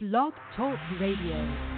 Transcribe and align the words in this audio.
Blog 0.00 0.32
Talk 0.54 0.78
Radio. 1.00 1.77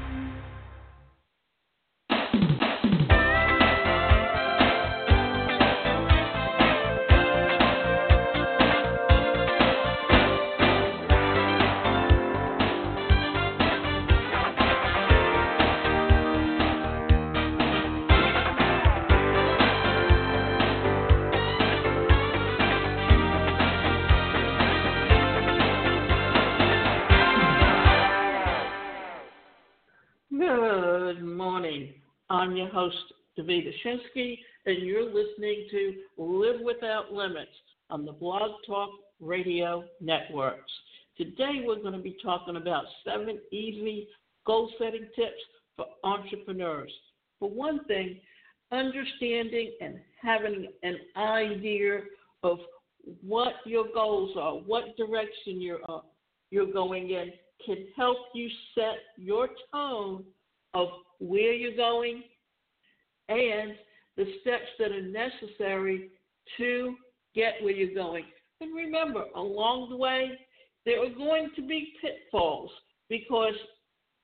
I'm 32.40 32.56
your 32.56 32.70
host, 32.70 32.96
Davida 33.38 33.70
Shinsky, 33.84 34.38
and 34.64 34.78
you're 34.78 35.04
listening 35.04 35.66
to 35.70 35.94
Live 36.16 36.62
Without 36.64 37.12
Limits 37.12 37.50
on 37.90 38.06
the 38.06 38.12
Blog 38.12 38.52
Talk 38.66 38.88
Radio 39.20 39.84
Networks. 40.00 40.72
Today, 41.18 41.62
we're 41.66 41.82
going 41.82 41.92
to 41.92 41.98
be 41.98 42.16
talking 42.24 42.56
about 42.56 42.84
seven 43.04 43.38
easy 43.52 44.08
goal 44.46 44.72
setting 44.78 45.06
tips 45.14 45.36
for 45.76 45.84
entrepreneurs. 46.02 46.90
For 47.40 47.50
one 47.50 47.84
thing, 47.84 48.18
understanding 48.72 49.72
and 49.82 50.00
having 50.22 50.68
an 50.82 50.96
idea 51.18 52.00
of 52.42 52.56
what 53.20 53.52
your 53.66 53.84
goals 53.92 54.30
are, 54.40 54.54
what 54.54 54.96
direction 54.96 55.60
you're, 55.60 55.80
uh, 55.90 56.00
you're 56.50 56.72
going 56.72 57.10
in, 57.10 57.32
can 57.66 57.84
help 57.98 58.16
you 58.32 58.48
set 58.74 58.96
your 59.18 59.50
tone 59.70 60.24
of 60.72 60.88
where 61.18 61.52
you're 61.52 61.76
going 61.76 62.22
and 63.30 63.74
the 64.16 64.24
steps 64.40 64.66
that 64.78 64.92
are 64.92 65.02
necessary 65.02 66.10
to 66.58 66.94
get 67.34 67.54
where 67.62 67.72
you're 67.72 67.94
going. 67.94 68.24
And 68.60 68.74
remember, 68.74 69.24
along 69.34 69.90
the 69.90 69.96
way, 69.96 70.38
there 70.84 71.02
are 71.02 71.14
going 71.14 71.50
to 71.56 71.66
be 71.66 71.94
pitfalls 72.00 72.70
because 73.08 73.54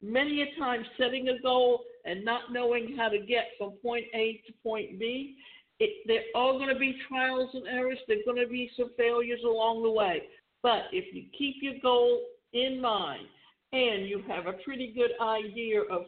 many 0.02 0.42
a 0.42 0.58
time 0.58 0.84
setting 0.98 1.28
a 1.28 1.40
goal 1.40 1.80
and 2.04 2.24
not 2.24 2.52
knowing 2.52 2.96
how 2.96 3.08
to 3.08 3.18
get 3.18 3.46
from 3.58 3.72
point 3.82 4.04
A 4.14 4.42
to 4.46 4.52
point 4.62 4.98
B, 4.98 5.36
it, 5.78 5.90
there 6.06 6.22
are 6.34 6.52
going 6.52 6.68
to 6.68 6.78
be 6.78 6.96
trials 7.08 7.50
and 7.54 7.66
errors. 7.66 7.98
There 8.08 8.18
are 8.18 8.32
going 8.32 8.44
to 8.44 8.50
be 8.50 8.70
some 8.76 8.90
failures 8.96 9.40
along 9.44 9.82
the 9.82 9.90
way. 9.90 10.22
But 10.62 10.84
if 10.92 11.14
you 11.14 11.24
keep 11.36 11.56
your 11.60 11.74
goal 11.82 12.20
in 12.52 12.80
mind 12.80 13.26
and 13.72 14.06
you 14.08 14.22
have 14.28 14.46
a 14.46 14.54
pretty 14.64 14.92
good 14.92 15.10
idea 15.20 15.82
of 15.82 16.06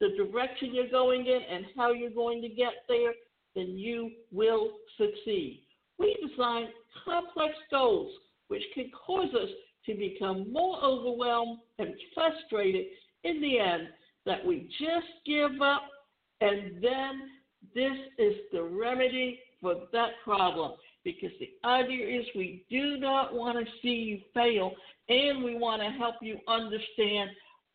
the 0.00 0.08
direction 0.16 0.74
you're 0.74 0.90
going 0.90 1.26
in 1.26 1.40
and 1.50 1.66
how 1.76 1.92
you're 1.92 2.10
going 2.10 2.42
to 2.42 2.48
get 2.48 2.72
there, 2.88 3.12
then 3.54 3.76
you 3.78 4.10
will 4.32 4.70
succeed. 4.98 5.62
We 5.98 6.16
design 6.28 6.68
complex 7.04 7.54
goals 7.70 8.12
which 8.48 8.62
can 8.74 8.90
cause 9.06 9.34
us 9.34 9.48
to 9.86 9.94
become 9.94 10.52
more 10.52 10.82
overwhelmed 10.82 11.58
and 11.78 11.94
frustrated 12.14 12.86
in 13.24 13.40
the 13.40 13.58
end 13.58 13.88
that 14.24 14.44
we 14.44 14.68
just 14.78 15.06
give 15.24 15.60
up 15.62 15.82
and 16.40 16.82
then 16.82 17.22
this 17.74 17.96
is 18.18 18.34
the 18.52 18.62
remedy 18.62 19.40
for 19.60 19.74
that 19.92 20.10
problem 20.22 20.72
because 21.04 21.30
the 21.40 21.50
idea 21.66 22.20
is 22.20 22.26
we 22.34 22.64
do 22.68 22.98
not 22.98 23.32
want 23.32 23.56
to 23.56 23.72
see 23.80 23.88
you 23.88 24.20
fail 24.34 24.72
and 25.08 25.42
we 25.42 25.56
want 25.56 25.80
to 25.80 25.88
help 25.90 26.16
you 26.20 26.38
understand 26.48 27.30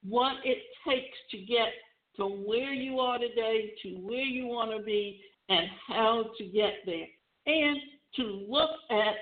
what 0.08 0.34
it 0.44 0.58
takes 0.88 1.18
to 1.32 1.38
get 1.38 1.70
from 2.16 2.46
where 2.46 2.74
you 2.74 3.00
are 3.00 3.18
today 3.18 3.74
to 3.84 3.90
where 3.98 4.24
you 4.24 4.48
want 4.48 4.72
to 4.78 4.84
be 4.84 5.22
and 5.50 5.68
how 5.88 6.26
to 6.38 6.46
get 6.46 6.74
there. 6.86 7.08
And 7.46 7.78
to 8.16 8.46
look 8.50 8.72
at 8.90 9.16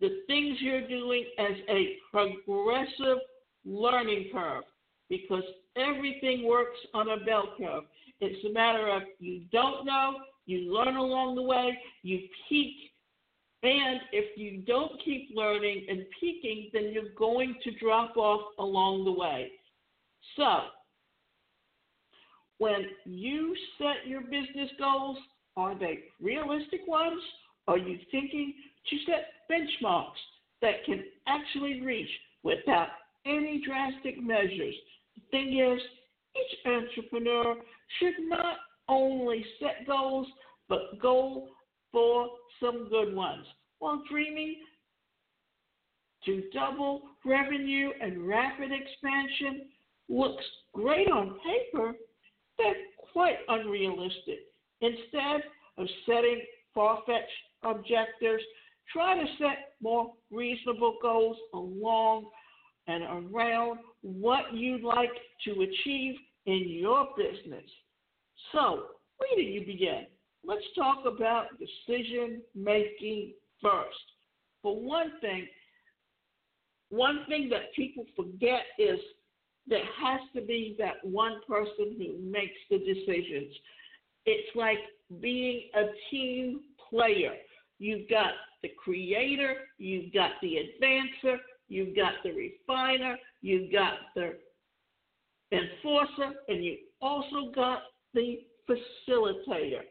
the 0.00 0.22
things 0.26 0.58
you're 0.60 0.88
doing 0.88 1.24
as 1.38 1.56
a 1.68 1.96
progressive 2.10 3.18
learning 3.64 4.30
curve 4.32 4.64
because 5.08 5.44
everything 5.76 6.46
works 6.46 6.78
on 6.94 7.10
a 7.10 7.24
bell 7.24 7.54
curve. 7.58 7.84
It's 8.20 8.44
a 8.44 8.52
matter 8.52 8.88
of 8.88 9.02
you 9.18 9.42
don't 9.52 9.84
know, 9.84 10.16
you 10.46 10.72
learn 10.72 10.96
along 10.96 11.34
the 11.34 11.42
way, 11.42 11.78
you 12.02 12.20
peak, 12.48 12.74
and 13.62 14.00
if 14.10 14.36
you 14.36 14.62
don't 14.62 14.92
keep 15.04 15.28
learning 15.34 15.86
and 15.88 16.04
peaking, 16.18 16.70
then 16.72 16.90
you're 16.92 17.14
going 17.16 17.54
to 17.62 17.70
drop 17.78 18.16
off 18.16 18.40
along 18.58 19.04
the 19.04 19.12
way. 19.12 19.52
So, 20.36 20.62
when 22.58 22.86
you 23.04 23.54
set 23.78 24.06
your 24.06 24.22
business 24.22 24.70
goals, 24.78 25.18
are 25.56 25.78
they 25.78 26.00
realistic 26.20 26.80
ones? 26.86 27.20
Are 27.68 27.78
you 27.78 27.98
thinking 28.10 28.54
to 28.88 28.96
set 29.06 29.26
benchmarks 29.50 30.20
that 30.60 30.84
can 30.84 31.04
actually 31.26 31.80
reach 31.82 32.08
without 32.42 32.88
any 33.26 33.62
drastic 33.64 34.22
measures? 34.22 34.74
The 35.16 35.22
thing 35.30 35.58
is, 35.58 35.80
each 36.36 36.66
entrepreneur 36.66 37.56
should 37.98 38.14
not 38.28 38.56
only 38.88 39.44
set 39.60 39.86
goals, 39.86 40.26
but 40.68 41.00
go 41.00 41.48
for 41.92 42.28
some 42.60 42.88
good 42.88 43.14
ones. 43.14 43.44
While 43.78 44.02
dreaming 44.10 44.56
to 46.24 46.44
double 46.54 47.02
revenue 47.24 47.90
and 48.00 48.26
rapid 48.26 48.70
expansion 48.72 49.66
looks 50.08 50.44
great 50.72 51.08
on 51.08 51.38
paper, 51.44 51.94
they're 52.58 52.74
quite 53.12 53.36
unrealistic. 53.48 54.40
Instead 54.80 55.42
of 55.78 55.86
setting 56.06 56.42
far 56.74 57.02
fetched 57.06 57.30
objectives, 57.62 58.42
try 58.92 59.14
to 59.14 59.26
set 59.38 59.74
more 59.80 60.12
reasonable 60.30 60.96
goals 61.00 61.36
along 61.54 62.26
and 62.86 63.04
around 63.04 63.78
what 64.02 64.52
you'd 64.52 64.82
like 64.82 65.10
to 65.44 65.52
achieve 65.62 66.16
in 66.46 66.64
your 66.68 67.08
business. 67.16 67.64
So, 68.50 68.86
where 69.18 69.36
do 69.36 69.42
you 69.42 69.64
begin? 69.64 70.06
Let's 70.44 70.64
talk 70.76 71.04
about 71.06 71.46
decision 71.58 72.42
making 72.54 73.34
first. 73.62 73.96
For 74.62 74.76
one 74.76 75.12
thing, 75.20 75.46
one 76.90 77.24
thing 77.28 77.48
that 77.50 77.72
people 77.74 78.04
forget 78.16 78.62
is 78.78 78.98
there 79.66 79.84
has 80.02 80.20
to 80.34 80.42
be 80.42 80.76
that 80.78 80.96
one 81.02 81.40
person 81.46 81.96
who 81.98 82.18
makes 82.18 82.56
the 82.70 82.78
decisions. 82.78 83.54
It's 84.26 84.54
like 84.54 84.78
being 85.20 85.68
a 85.74 85.84
team 86.10 86.60
player. 86.90 87.34
You've 87.78 88.08
got 88.08 88.32
the 88.62 88.70
creator, 88.82 89.54
you've 89.78 90.12
got 90.12 90.32
the 90.40 90.56
advancer, 90.56 91.36
you've 91.68 91.96
got 91.96 92.12
the 92.24 92.32
refiner, 92.32 93.16
you've 93.40 93.72
got 93.72 93.94
the 94.14 94.38
enforcer, 95.52 96.34
and 96.48 96.64
you 96.64 96.78
also 97.00 97.50
got 97.54 97.82
the 98.14 98.40
facilitator. 98.68 99.82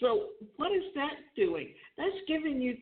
So, 0.00 0.26
what 0.56 0.72
is 0.72 0.84
that 0.94 1.14
doing? 1.36 1.74
That's 1.96 2.10
giving 2.28 2.60
you 2.60 2.76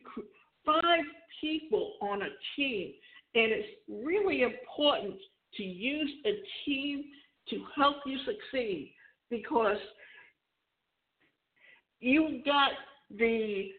five 0.65 1.03
people 1.41 1.93
on 2.01 2.21
a 2.21 2.29
team, 2.55 2.93
and 3.35 3.51
it's 3.51 3.67
really 3.87 4.43
important 4.43 5.15
to 5.57 5.63
use 5.63 6.11
a 6.25 6.33
team 6.65 7.03
to 7.49 7.63
help 7.75 7.97
you 8.05 8.17
succeed 8.19 8.93
because 9.29 9.77
you've 11.99 12.45
got 12.45 12.71
the 13.17 13.69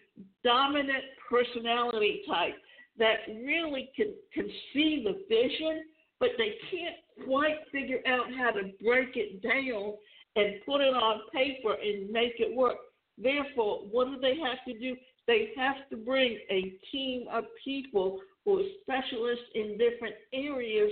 dominant 0.45 1.05
personality 1.29 2.23
type 2.29 2.55
that 2.99 3.17
really 3.29 3.91
can, 3.97 4.13
can 4.35 4.49
see 4.73 5.05
the 5.05 5.25
vision, 5.29 5.85
but 6.19 6.31
they 6.37 6.55
can't 6.71 7.27
quite 7.27 7.57
figure 7.73 8.01
out 8.07 8.27
how 8.37 8.51
to 8.51 8.71
break 8.85 9.17
it 9.17 9.43
down 9.43 9.95
and 10.37 10.61
put 10.67 10.81
it 10.81 10.95
on 10.95 11.21
paper 11.33 11.75
and 11.83 12.11
make 12.11 12.35
it 12.39 12.55
work. 12.55 12.77
Therefore, 13.17 13.81
what 13.91 14.07
do 14.07 14.19
they 14.21 14.37
have 14.39 14.59
to 14.67 14.79
do? 14.79 14.97
They 15.27 15.51
have 15.57 15.77
to 15.91 15.97
bring 15.97 16.39
a 16.51 16.75
team 16.93 17.27
of 17.33 17.45
people 17.65 18.21
who 18.45 18.61
are 18.61 18.65
specialists 18.83 19.45
in 19.55 19.79
different 19.79 20.15
areas 20.33 20.91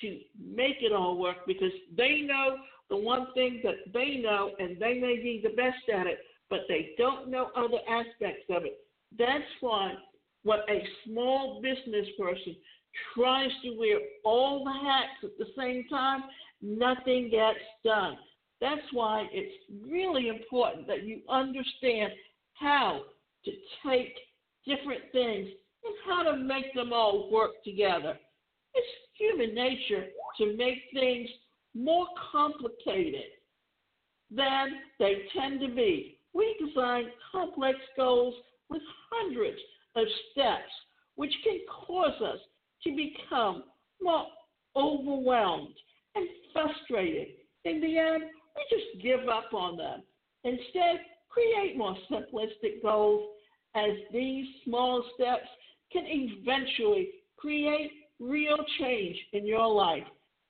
to 0.00 0.18
make 0.38 0.76
it 0.80 0.92
all 0.92 1.18
work 1.18 1.38
because 1.46 1.72
they 1.96 2.22
know 2.26 2.56
the 2.90 2.96
one 2.96 3.28
thing 3.34 3.60
that 3.64 3.92
they 3.92 4.16
know 4.16 4.52
and 4.58 4.78
they 4.80 4.94
may 4.94 5.16
be 5.16 5.40
the 5.42 5.54
best 5.54 5.88
at 5.92 6.06
it, 6.06 6.18
but 6.50 6.60
they 6.68 6.90
don't 6.96 7.28
know 7.28 7.50
other 7.56 7.78
aspects 7.88 8.44
of 8.50 8.64
it. 8.64 8.78
That's 9.18 9.44
why 9.60 9.94
when 10.44 10.60
a 10.68 10.82
small 11.04 11.60
business 11.62 12.06
person 12.18 12.56
tries 13.14 13.50
to 13.64 13.76
wear 13.78 13.98
all 14.24 14.64
the 14.64 14.72
hats 14.72 15.24
at 15.24 15.38
the 15.38 15.52
same 15.56 15.84
time, 15.88 16.22
nothing 16.62 17.30
gets 17.30 17.58
done. 17.84 18.16
That's 18.60 18.82
why 18.92 19.26
it's 19.32 19.54
really 19.88 20.28
important 20.28 20.86
that 20.88 21.04
you 21.04 21.20
understand 21.28 22.12
how 22.54 23.02
to 23.44 23.50
take 23.86 24.14
different 24.66 25.02
things 25.12 25.48
and 25.84 25.94
how 26.06 26.22
to 26.24 26.36
make 26.36 26.74
them 26.74 26.92
all 26.92 27.30
work 27.30 27.62
together. 27.64 28.18
It's 28.78 28.86
human 29.14 29.54
nature 29.54 30.06
to 30.38 30.56
make 30.56 30.78
things 30.92 31.28
more 31.74 32.06
complicated 32.30 33.30
than 34.30 34.68
they 34.98 35.22
tend 35.36 35.60
to 35.60 35.68
be. 35.68 36.18
We 36.32 36.56
design 36.64 37.06
complex 37.32 37.78
goals 37.96 38.34
with 38.70 38.82
hundreds 39.10 39.58
of 39.96 40.04
steps, 40.30 40.70
which 41.16 41.32
can 41.42 41.58
cause 41.86 42.20
us 42.22 42.38
to 42.84 42.94
become 42.94 43.64
more 44.00 44.26
overwhelmed 44.76 45.74
and 46.14 46.28
frustrated. 46.52 47.28
In 47.64 47.80
the 47.80 47.98
end, 47.98 48.22
we 48.54 48.62
just 48.70 49.02
give 49.02 49.28
up 49.28 49.52
on 49.52 49.76
them. 49.76 50.02
Instead, 50.44 51.00
create 51.28 51.76
more 51.76 51.96
simplistic 52.10 52.80
goals 52.82 53.30
as 53.74 53.90
these 54.12 54.46
small 54.64 55.04
steps 55.14 55.48
can 55.92 56.04
eventually 56.06 57.10
create 57.36 57.90
real 58.20 58.58
change 58.78 59.16
in 59.32 59.46
your 59.46 59.66
life. 59.66 60.04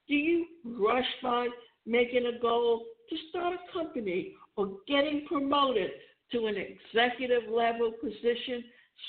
Do 0.08 0.14
you 0.14 0.46
rush 0.64 1.06
by 1.22 1.48
making 1.86 2.26
a 2.26 2.40
goal 2.40 2.84
to 3.10 3.16
start 3.30 3.54
a 3.54 3.72
company 3.72 4.34
or 4.56 4.76
getting 4.86 5.26
promoted 5.26 5.90
to 6.32 6.46
an 6.46 6.56
executive 6.56 7.50
level 7.50 7.92
position 8.02 8.64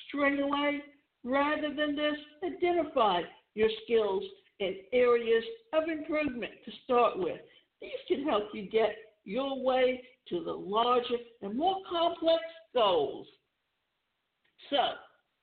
straight 0.08 0.40
away? 0.40 0.82
Rather 1.24 1.74
than 1.74 1.96
this, 1.96 2.16
identify 2.44 3.22
your 3.56 3.70
skills 3.84 4.24
and 4.60 4.76
areas 4.94 5.44
of 5.74 5.90
improvement 5.90 6.52
to 6.66 6.72
start 6.84 7.18
with. 7.18 7.40
These 7.82 7.92
can 8.08 8.24
help 8.26 8.46
you 8.54 8.70
get 8.70 8.96
your 9.24 9.64
way 9.64 10.02
to 10.30 10.44
the 10.44 10.52
larger 10.52 11.18
and 11.42 11.58
more 11.58 11.78
complex 11.90 12.44
goals. 12.74 13.28
So, 14.70 14.78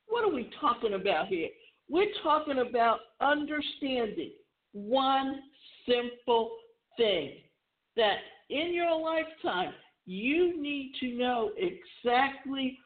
what 0.09 0.25
are 0.25 0.33
we 0.33 0.51
talking 0.61 0.95
about 0.95 1.29
here? 1.29 1.49
We're 1.89 2.13
talking 2.23 2.65
about 2.69 2.99
understanding 3.21 4.33
one 4.73 5.41
simple 5.87 6.51
thing 6.97 7.33
that 7.97 8.17
in 8.51 8.75
your 8.75 8.99
lifetime, 9.01 9.73
you 10.05 10.61
need 10.61 10.93
to 11.01 11.19
know 11.19 11.51
exactly 11.57 12.79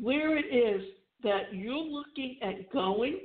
where 0.00 0.36
it 0.36 0.46
is 0.46 0.82
that 1.22 1.52
you're 1.54 1.76
looking 1.76 2.38
at 2.42 2.70
going 2.72 3.18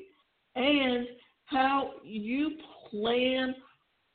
and 0.56 1.08
how 1.46 1.92
you 2.04 2.52
plan 2.90 3.56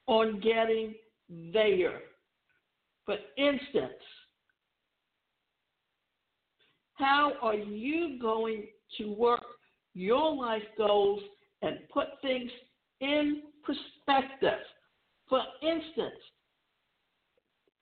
on 0.06 0.40
getting 0.40 0.94
there. 1.52 2.00
For 3.06 3.16
instance, 3.36 3.92
how 6.94 7.32
are 7.42 7.54
you 7.54 8.18
going 8.20 8.66
to 8.98 9.12
work 9.12 9.42
your 9.94 10.34
life 10.34 10.62
goals 10.76 11.20
and 11.62 11.78
put 11.92 12.06
things 12.22 12.50
in 13.00 13.42
perspective? 13.64 14.60
For 15.28 15.40
instance, 15.62 16.20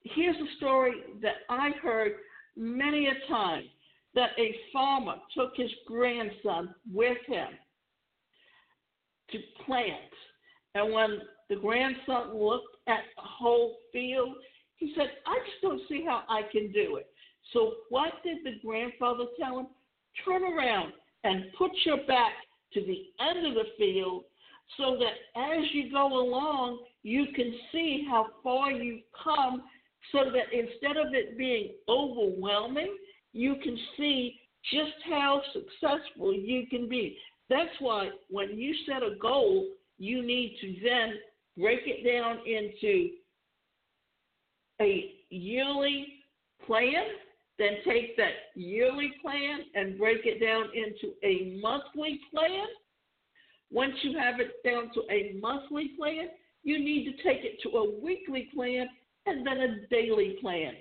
here's 0.05 0.37
a 0.37 0.57
story 0.57 0.93
that 1.23 1.37
I 1.49 1.71
heard 1.83 2.13
many 2.57 3.09
a 3.09 3.33
time 3.33 3.65
that 4.15 4.31
a 4.39 4.55
farmer 4.73 5.17
took 5.37 5.53
his 5.57 5.71
grandson 5.87 6.75
with 6.93 7.19
him 7.27 7.49
to 9.31 9.39
plant. 9.65 10.13
And 10.75 10.93
when 10.93 11.21
the 11.49 11.57
grandson 11.57 12.37
looked 12.37 12.77
at 12.87 13.01
the 13.17 13.23
whole 13.23 13.77
field, 13.93 14.35
he 14.77 14.93
said, 14.97 15.11
I 15.27 15.39
just 15.39 15.63
don't 15.63 15.81
see 15.89 16.05
how 16.05 16.23
I 16.29 16.43
can 16.51 16.73
do 16.73 16.97
it. 16.97 17.07
So, 17.53 17.73
what 17.89 18.13
did 18.25 18.39
the 18.45 18.59
grandfather 18.65 19.25
tell 19.39 19.61
him? 19.61 19.67
Turn 20.25 20.43
around 20.43 20.93
and 21.25 21.45
put 21.57 21.71
your 21.85 21.99
back 22.07 22.33
to 22.75 22.81
the 22.81 23.05
end 23.21 23.47
of 23.47 23.55
the 23.55 23.71
field 23.79 24.25
so 24.77 24.97
that 24.99 25.41
as 25.41 25.65
you 25.73 25.91
go 25.91 26.07
along, 26.07 26.79
you 27.03 27.27
can 27.35 27.53
see 27.71 28.07
how 28.09 28.27
far 28.43 28.73
you've 28.73 29.03
come 29.23 29.63
so 30.11 30.25
that 30.25 30.53
instead 30.53 30.97
of 30.97 31.15
it 31.15 31.37
being 31.37 31.73
overwhelming, 31.89 32.97
you 33.33 33.57
can 33.63 33.79
see 33.97 34.39
just 34.73 34.93
how 35.09 35.43
successful 35.53 36.33
you 36.33 36.67
can 36.69 36.89
be. 36.89 37.17
That's 37.49 37.71
why 37.81 38.11
when 38.31 38.59
you 38.59 38.75
set 38.87 39.03
a 39.03 39.17
goal, 39.21 39.69
you 39.99 40.25
need 40.25 40.57
to 40.61 40.75
then 40.83 41.15
break 41.59 41.81
it 41.85 42.05
down 42.05 42.39
into 42.47 43.11
a 44.81 45.13
yearly 45.31 46.07
plan, 46.67 47.05
then 47.63 47.77
take 47.87 48.17
that 48.17 48.33
yearly 48.55 49.13
plan 49.23 49.61
and 49.75 49.99
break 49.99 50.23
it 50.25 50.45
down 50.45 50.65
into 50.75 51.15
a 51.23 51.61
monthly 51.63 52.21
plan. 52.33 52.67
Once 53.71 53.95
you 54.03 54.19
have 54.19 54.41
it 54.41 54.63
down 54.65 54.91
to 54.95 55.03
a 55.11 55.37
monthly 55.41 55.93
plan, 55.97 56.29
you 56.65 56.79
need 56.79 57.05
to 57.05 57.23
take 57.23 57.45
it 57.45 57.61
to 57.63 57.69
a 57.79 58.01
weekly 58.01 58.49
plan 58.55 58.89
and 59.27 59.47
then 59.47 59.59
a 59.59 59.87
daily 59.89 60.37
plan. 60.41 60.73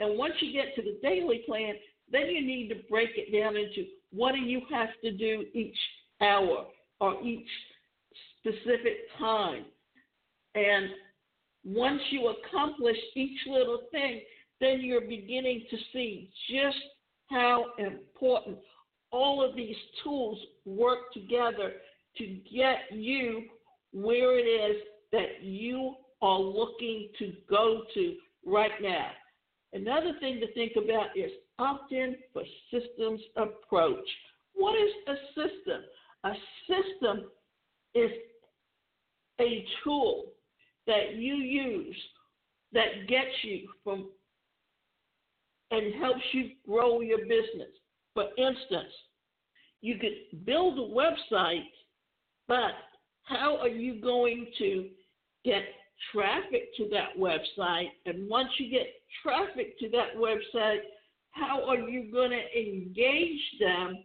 And 0.00 0.16
once 0.18 0.34
you 0.40 0.52
get 0.52 0.74
to 0.76 0.82
the 0.82 0.98
daily 1.02 1.42
plan, 1.46 1.74
then 2.10 2.26
you 2.28 2.44
need 2.44 2.68
to 2.70 2.76
break 2.88 3.10
it 3.16 3.38
down 3.38 3.56
into 3.56 3.88
what 4.10 4.32
do 4.32 4.38
you 4.38 4.62
have 4.70 4.88
to 5.04 5.12
do 5.12 5.44
each 5.52 5.76
hour 6.20 6.66
or 7.00 7.22
each 7.22 7.48
specific 8.38 8.96
time. 9.18 9.66
And 10.54 10.86
once 11.64 12.00
you 12.10 12.28
accomplish 12.28 12.96
each 13.14 13.38
little 13.46 13.82
thing, 13.92 14.22
then 14.60 14.80
you're 14.80 15.00
beginning 15.00 15.64
to 15.70 15.76
see 15.92 16.30
just 16.50 16.76
how 17.30 17.66
important 17.78 18.58
all 19.12 19.42
of 19.42 19.56
these 19.56 19.76
tools 20.04 20.38
work 20.64 21.12
together 21.12 21.72
to 22.18 22.26
get 22.52 22.78
you 22.92 23.44
where 23.92 24.38
it 24.38 24.42
is 24.42 24.82
that 25.12 25.42
you 25.42 25.94
are 26.22 26.38
looking 26.38 27.08
to 27.18 27.32
go 27.48 27.82
to 27.94 28.16
right 28.46 28.70
now. 28.80 29.08
Another 29.72 30.12
thing 30.20 30.40
to 30.40 30.52
think 30.52 30.72
about 30.76 31.16
is 31.16 31.30
opt 31.58 31.92
in 31.92 32.16
for 32.32 32.42
systems 32.70 33.20
approach. 33.36 34.08
What 34.54 34.74
is 34.76 34.90
a 35.06 35.14
system? 35.34 35.82
A 36.24 36.32
system 36.68 37.30
is 37.94 38.10
a 39.40 39.64
tool 39.82 40.26
that 40.86 41.14
you 41.14 41.34
use 41.34 41.96
that 42.72 43.08
gets 43.08 43.30
you 43.42 43.68
from 43.82 44.08
and 45.70 45.94
helps 45.94 46.22
you 46.32 46.50
grow 46.66 47.00
your 47.00 47.18
business. 47.18 47.70
For 48.14 48.24
instance, 48.36 48.92
you 49.80 49.96
could 49.98 50.44
build 50.44 50.78
a 50.78 50.94
website, 50.94 51.64
but 52.48 52.72
how 53.22 53.56
are 53.58 53.68
you 53.68 54.00
going 54.00 54.46
to 54.58 54.88
get 55.44 55.62
traffic 56.12 56.74
to 56.76 56.88
that 56.90 57.16
website? 57.18 57.90
And 58.06 58.28
once 58.28 58.48
you 58.58 58.70
get 58.70 58.86
traffic 59.22 59.78
to 59.78 59.88
that 59.90 60.16
website, 60.16 60.80
how 61.30 61.64
are 61.64 61.78
you 61.78 62.10
going 62.12 62.30
to 62.30 62.58
engage 62.58 63.40
them 63.60 64.04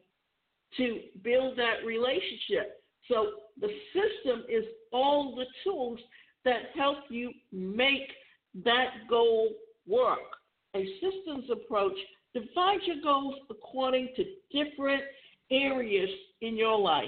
to 0.78 1.00
build 1.24 1.58
that 1.58 1.86
relationship? 1.86 2.82
So 3.10 3.32
the 3.60 3.70
system 3.94 4.44
is 4.50 4.63
all 4.92 5.36
the 5.36 5.46
tools 5.63 6.00
that 6.44 6.70
help 6.75 7.00
you 7.10 7.32
make 7.51 8.10
that 8.63 8.90
goal 9.10 9.50
work. 9.88 10.20
A 10.75 10.86
systems 11.00 11.50
approach 11.50 11.96
divides 12.34 12.84
your 12.86 13.01
goals 13.01 13.36
according 13.50 14.10
to 14.17 14.25
different 14.51 15.03
areas 15.50 16.10
in 16.41 16.58
your 16.58 16.77
life. 16.77 17.05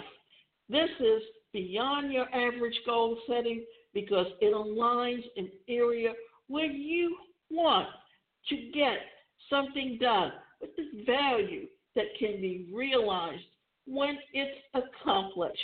This 0.70 0.90
is 1.02 1.22
beyond 1.52 2.14
your 2.14 2.34
average 2.34 2.80
goal 2.86 3.18
setting 3.28 3.66
because 3.94 4.28
it 4.40 4.54
aligns 4.54 5.24
an 5.36 5.50
area 5.68 6.14
where 6.48 6.72
you 6.72 7.18
want 7.50 7.90
to 8.48 8.56
get 8.74 9.00
something 9.50 9.98
done 10.00 10.32
with 10.62 10.70
the 10.78 11.04
value 11.06 11.68
that 11.96 12.06
can 12.18 12.40
be 12.40 12.70
realized 12.74 13.44
when 13.86 14.18
it's 14.32 14.60
accomplished 14.76 15.60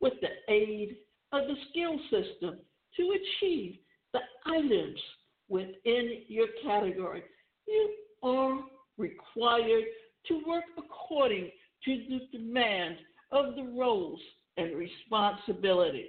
with 0.00 0.12
the 0.20 0.52
aid 0.52 0.98
of 1.32 1.48
the 1.48 1.56
skill 1.70 1.98
system 2.10 2.58
to 2.96 3.16
achieve 3.42 3.76
the 4.12 4.20
items 4.46 5.00
within 5.48 6.22
your 6.28 6.46
category. 6.64 7.24
You 7.70 7.90
are 8.22 8.60
required 8.98 9.84
to 10.26 10.42
work 10.46 10.64
according 10.76 11.50
to 11.84 11.96
the 12.08 12.38
demand 12.38 12.96
of 13.32 13.54
the 13.54 13.72
roles 13.78 14.20
and 14.56 14.76
responsibilities. 14.76 16.08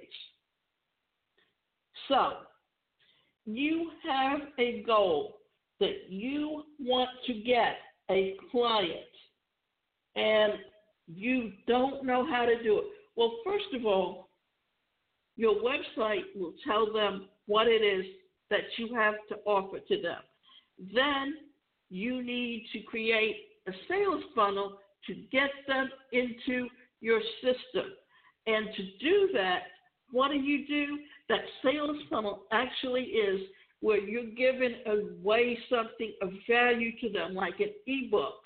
So, 2.08 2.32
you 3.46 3.90
have 4.06 4.40
a 4.58 4.82
goal 4.82 5.38
that 5.80 6.10
you 6.10 6.64
want 6.78 7.10
to 7.26 7.34
get 7.34 7.76
a 8.10 8.36
client 8.50 9.00
and 10.14 10.54
you 11.06 11.52
don't 11.66 12.04
know 12.04 12.26
how 12.26 12.44
to 12.44 12.62
do 12.62 12.78
it. 12.78 12.84
Well, 13.16 13.32
first 13.44 13.74
of 13.74 13.84
all, 13.86 14.28
your 15.36 15.54
website 15.56 16.24
will 16.36 16.54
tell 16.66 16.92
them 16.92 17.28
what 17.46 17.66
it 17.66 17.82
is 17.82 18.04
that 18.50 18.60
you 18.76 18.94
have 18.94 19.14
to 19.28 19.36
offer 19.46 19.78
to 19.78 20.02
them. 20.02 20.20
Then 20.94 21.34
you 21.92 22.22
need 22.22 22.66
to 22.72 22.80
create 22.80 23.36
a 23.68 23.72
sales 23.86 24.24
funnel 24.34 24.78
to 25.06 25.14
get 25.30 25.50
them 25.68 25.90
into 26.12 26.66
your 27.02 27.20
system. 27.42 27.92
And 28.46 28.68
to 28.74 28.82
do 28.98 29.28
that, 29.34 29.64
what 30.10 30.28
do 30.28 30.38
you 30.38 30.66
do? 30.66 30.98
That 31.28 31.40
sales 31.62 31.98
funnel 32.10 32.44
actually 32.50 33.02
is 33.02 33.42
where 33.80 34.00
you're 34.00 34.30
giving 34.36 34.76
away 34.86 35.58
something 35.68 36.14
of 36.22 36.30
value 36.48 36.92
to 37.00 37.10
them, 37.10 37.34
like 37.34 37.60
an 37.60 37.72
ebook 37.86 38.40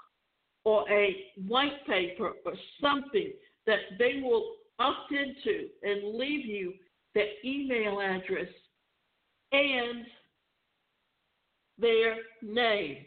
or 0.65 0.91
a 0.91 1.17
white 1.47 1.87
paper 1.87 2.33
or 2.45 2.53
something 2.81 3.31
that 3.67 3.79
they 3.99 4.21
will 4.23 4.55
opt 4.81 5.13
into 5.13 5.69
and 5.83 6.19
leave 6.19 6.45
you 6.45 6.73
their 7.15 7.29
email 7.45 8.01
address 8.01 8.49
and 9.53 10.05
their 11.79 12.17
name. 12.43 13.07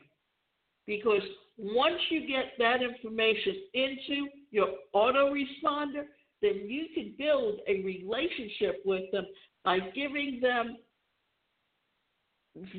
Because 0.89 1.21
once 1.55 2.01
you 2.09 2.21
get 2.27 2.45
that 2.57 2.81
information 2.81 3.57
into 3.75 4.27
your 4.49 4.69
autoresponder, 4.95 6.05
then 6.41 6.65
you 6.65 6.87
can 6.95 7.13
build 7.15 7.59
a 7.67 7.83
relationship 7.83 8.81
with 8.85 9.03
them 9.11 9.27
by 9.63 9.77
giving 9.93 10.39
them 10.41 10.77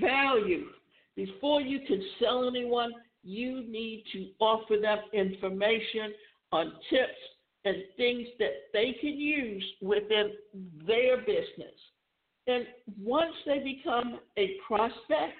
value. 0.00 0.64
Before 1.14 1.60
you 1.60 1.86
can 1.86 2.02
sell 2.18 2.48
anyone, 2.48 2.90
you 3.22 3.62
need 3.68 4.02
to 4.12 4.30
offer 4.40 4.74
them 4.82 4.98
information 5.12 6.12
on 6.50 6.72
tips 6.90 7.12
and 7.64 7.76
things 7.96 8.26
that 8.40 8.54
they 8.72 8.96
can 9.00 9.20
use 9.20 9.64
within 9.80 10.32
their 10.84 11.18
business. 11.18 11.76
And 12.48 12.66
once 13.00 13.34
they 13.46 13.60
become 13.60 14.18
a 14.36 14.56
prospect 14.66 15.36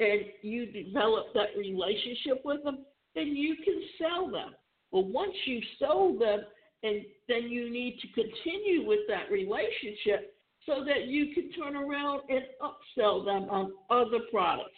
and 0.00 0.20
you 0.42 0.66
develop 0.66 1.26
that 1.34 1.56
relationship 1.56 2.42
with 2.44 2.62
them, 2.64 2.78
then 3.14 3.28
you 3.28 3.56
can 3.64 3.80
sell 3.98 4.30
them. 4.30 4.54
But 4.92 5.06
once 5.06 5.34
you've 5.44 5.64
sold 5.78 6.20
them, 6.20 6.40
and 6.82 7.02
then 7.28 7.48
you 7.48 7.70
need 7.70 7.98
to 8.00 8.08
continue 8.08 8.86
with 8.86 9.00
that 9.08 9.30
relationship 9.32 10.34
so 10.64 10.84
that 10.84 11.06
you 11.06 11.34
can 11.34 11.50
turn 11.52 11.74
around 11.74 12.22
and 12.28 12.42
upsell 12.62 13.24
them 13.24 13.50
on 13.50 13.72
other 13.90 14.20
products 14.30 14.76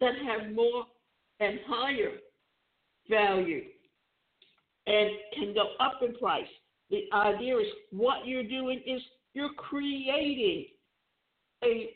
that 0.00 0.14
have 0.26 0.52
more 0.54 0.84
and 1.40 1.58
higher 1.66 2.12
value 3.10 3.62
and 4.86 5.10
can 5.34 5.54
go 5.54 5.64
up 5.80 6.00
in 6.02 6.14
price. 6.16 6.46
The 6.90 7.04
idea 7.12 7.58
is 7.58 7.66
what 7.90 8.26
you're 8.26 8.48
doing 8.48 8.80
is 8.86 9.02
you're 9.34 9.52
creating 9.56 10.66
a 11.64 11.90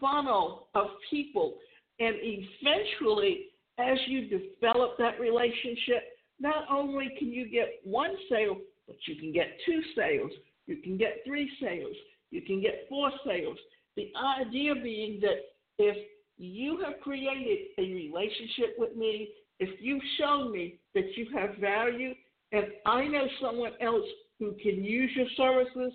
funnel 0.00 0.68
of 0.74 0.86
people, 1.10 1.54
and 2.00 2.16
eventually, 2.22 3.46
as 3.78 3.98
you 4.06 4.22
develop 4.28 4.96
that 4.98 5.20
relationship, 5.20 6.02
not 6.40 6.64
only 6.70 7.10
can 7.18 7.28
you 7.28 7.48
get 7.48 7.80
one 7.84 8.14
sale, 8.30 8.56
but 8.86 8.96
you 9.06 9.16
can 9.16 9.32
get 9.32 9.48
two 9.66 9.80
sales, 9.94 10.30
you 10.66 10.78
can 10.78 10.96
get 10.96 11.18
three 11.26 11.50
sales, 11.60 11.94
you 12.30 12.40
can 12.42 12.60
get 12.60 12.86
four 12.88 13.10
sales. 13.24 13.58
The 13.96 14.10
idea 14.40 14.74
being 14.74 15.20
that 15.20 15.36
if 15.78 15.96
you 16.38 16.80
have 16.84 17.00
created 17.02 17.68
a 17.78 17.82
relationship 17.82 18.76
with 18.78 18.96
me, 18.96 19.28
if 19.58 19.68
you've 19.80 20.02
shown 20.18 20.50
me 20.50 20.78
that 20.94 21.16
you 21.16 21.26
have 21.36 21.56
value, 21.56 22.14
and 22.52 22.64
I 22.86 23.06
know 23.06 23.26
someone 23.42 23.72
else 23.80 24.06
who 24.38 24.52
can 24.62 24.82
use 24.82 25.10
your 25.14 25.28
services, 25.36 25.92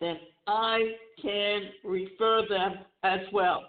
then 0.00 0.16
I 0.46 0.92
can 1.20 1.62
refer 1.84 2.42
them 2.48 2.74
as 3.02 3.20
well. 3.32 3.64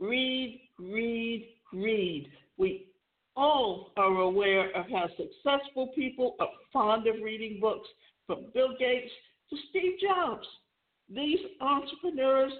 Read, 0.00 0.62
read, 0.78 1.46
read. 1.74 2.26
We 2.56 2.86
all 3.36 3.92
are 3.98 4.20
aware 4.22 4.74
of 4.74 4.86
how 4.90 5.08
successful 5.08 5.88
people 5.94 6.36
are 6.40 6.48
fond 6.72 7.06
of 7.06 7.16
reading 7.22 7.60
books, 7.60 7.88
from 8.26 8.46
Bill 8.54 8.74
Gates 8.78 9.10
to 9.50 9.56
Steve 9.68 9.98
Jobs. 10.00 10.46
These 11.12 11.40
entrepreneurs 11.60 12.52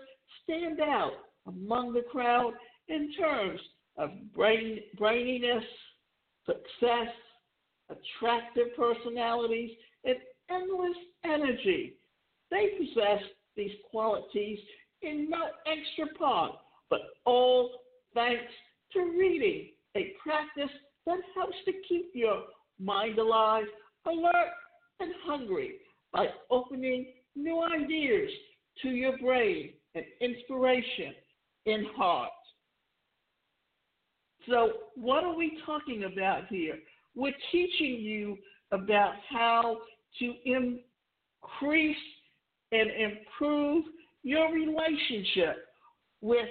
stand 0.42 0.80
out 0.80 1.12
among 1.46 1.94
the 1.94 2.02
crowd 2.10 2.52
in 2.88 3.12
terms 3.18 3.60
of 3.96 4.10
brain, 4.34 4.80
braininess, 4.98 5.64
success, 6.44 7.08
attractive 7.88 8.76
personalities, 8.76 9.70
and 10.04 10.16
endless 10.50 10.96
energy. 11.24 11.94
They 12.50 12.70
possess 12.78 13.22
these 13.56 13.72
qualities 13.90 14.58
in 15.02 15.30
no 15.30 15.48
extra 15.66 16.12
part, 16.18 16.52
but 16.90 17.00
all 17.24 17.70
thanks 18.12 18.52
to 18.92 19.00
reading, 19.18 19.68
a 19.96 20.12
practice 20.22 20.74
that 21.06 21.18
helps 21.34 21.56
to 21.64 21.72
keep 21.88 22.10
your 22.12 22.42
mind 22.78 23.18
alive, 23.18 23.64
alert, 24.06 24.50
and 25.00 25.12
hungry 25.24 25.76
by 26.12 26.26
opening 26.50 27.06
new 27.36 27.62
ideas 27.62 28.30
to 28.82 28.88
your 28.88 29.16
brain 29.18 29.70
and 29.94 30.04
inspiration 30.20 31.14
in 31.66 31.86
heart. 31.96 32.30
So, 34.48 34.72
what 34.96 35.24
are 35.24 35.36
we 35.36 35.58
talking 35.66 36.04
about 36.04 36.46
here? 36.48 36.78
We're 37.14 37.34
teaching 37.52 38.00
you 38.00 38.38
about 38.72 39.14
how 39.28 39.78
to 40.18 40.34
increase 40.44 41.96
and 42.72 42.90
improve 42.90 43.84
your 44.22 44.52
relationship 44.52 45.66
with 46.20 46.48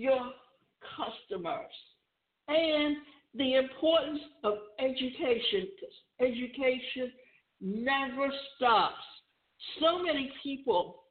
your 0.00 0.32
customers 0.96 1.72
and 2.48 2.96
the 3.34 3.54
importance 3.56 4.20
of 4.44 4.54
education 4.78 5.68
education 6.20 7.12
never 7.60 8.28
stops. 8.56 8.94
So 9.78 10.02
many 10.02 10.32
people 10.42 11.04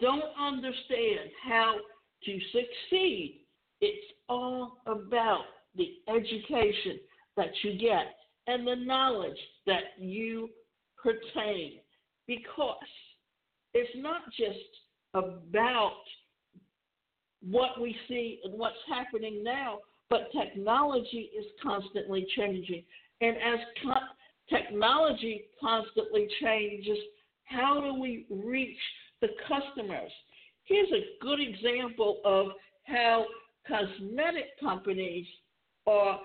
don't 0.00 0.22
understand 0.40 1.30
how 1.44 1.76
to 2.24 2.38
succeed. 2.52 3.40
It's 3.80 4.06
all 4.28 4.78
about 4.86 5.44
the 5.76 5.94
education 6.08 7.00
that 7.36 7.50
you 7.64 7.78
get 7.78 8.14
and 8.46 8.66
the 8.66 8.76
knowledge 8.76 9.38
that 9.66 9.98
you 9.98 10.50
pertain 10.96 11.80
because 12.28 12.76
it's 13.74 13.90
not 13.96 14.22
just 14.36 14.58
about 15.14 16.02
what 17.48 17.80
we 17.80 17.96
see 18.08 18.40
and 18.44 18.54
what's 18.54 18.76
happening 18.88 19.42
now, 19.42 19.78
but 20.10 20.30
technology 20.32 21.30
is 21.36 21.46
constantly 21.62 22.26
changing. 22.36 22.82
And 23.20 23.36
as 23.36 23.60
co- 23.82 24.56
technology 24.56 25.44
constantly 25.60 26.28
changes, 26.40 26.98
how 27.44 27.80
do 27.80 28.00
we 28.00 28.26
reach 28.30 28.78
the 29.20 29.28
customers? 29.48 30.10
Here's 30.64 30.90
a 30.90 31.24
good 31.24 31.40
example 31.40 32.20
of 32.24 32.48
how 32.84 33.26
cosmetic 33.66 34.58
companies 34.60 35.26
are 35.86 36.20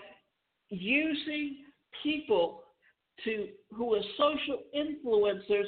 using 0.70 1.58
people 2.04 2.64
to 3.24 3.48
who 3.74 3.96
are 3.96 4.02
social 4.18 4.64
influencers 4.76 5.68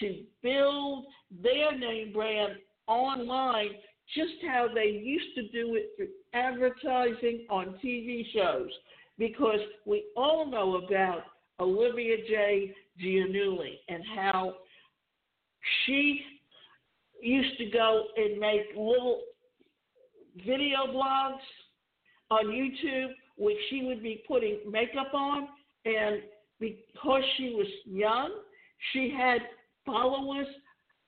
to 0.00 0.22
build 0.42 1.06
their 1.42 1.76
name 1.76 2.12
brand 2.12 2.54
online 2.86 3.70
just 4.14 4.32
how 4.46 4.66
they 4.74 4.86
used 4.86 5.34
to 5.36 5.42
do 5.48 5.74
it 5.74 5.90
through 5.96 6.08
advertising 6.34 7.46
on 7.48 7.78
TV 7.84 8.24
shows 8.32 8.70
because 9.18 9.60
we 9.86 10.04
all 10.16 10.46
know 10.46 10.76
about 10.76 11.22
Olivia 11.60 12.16
Jade 12.28 12.74
Giannulli 13.02 13.74
and 13.88 14.02
how 14.14 14.54
she 15.84 16.20
used 17.22 17.56
to 17.58 17.66
go 17.66 18.04
and 18.16 18.38
make 18.38 18.62
little 18.74 19.20
video 20.36 20.86
blogs 20.88 21.40
on 22.30 22.46
YouTube 22.46 23.10
where 23.36 23.56
she 23.68 23.84
would 23.84 24.02
be 24.02 24.22
putting 24.26 24.58
makeup 24.70 25.12
on 25.14 25.48
and 25.84 26.22
because 26.58 27.22
she 27.36 27.54
was 27.54 27.66
young, 27.86 28.30
she 28.92 29.14
had 29.16 29.40
followers 29.86 30.46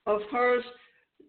of 0.05 0.21
hers 0.31 0.63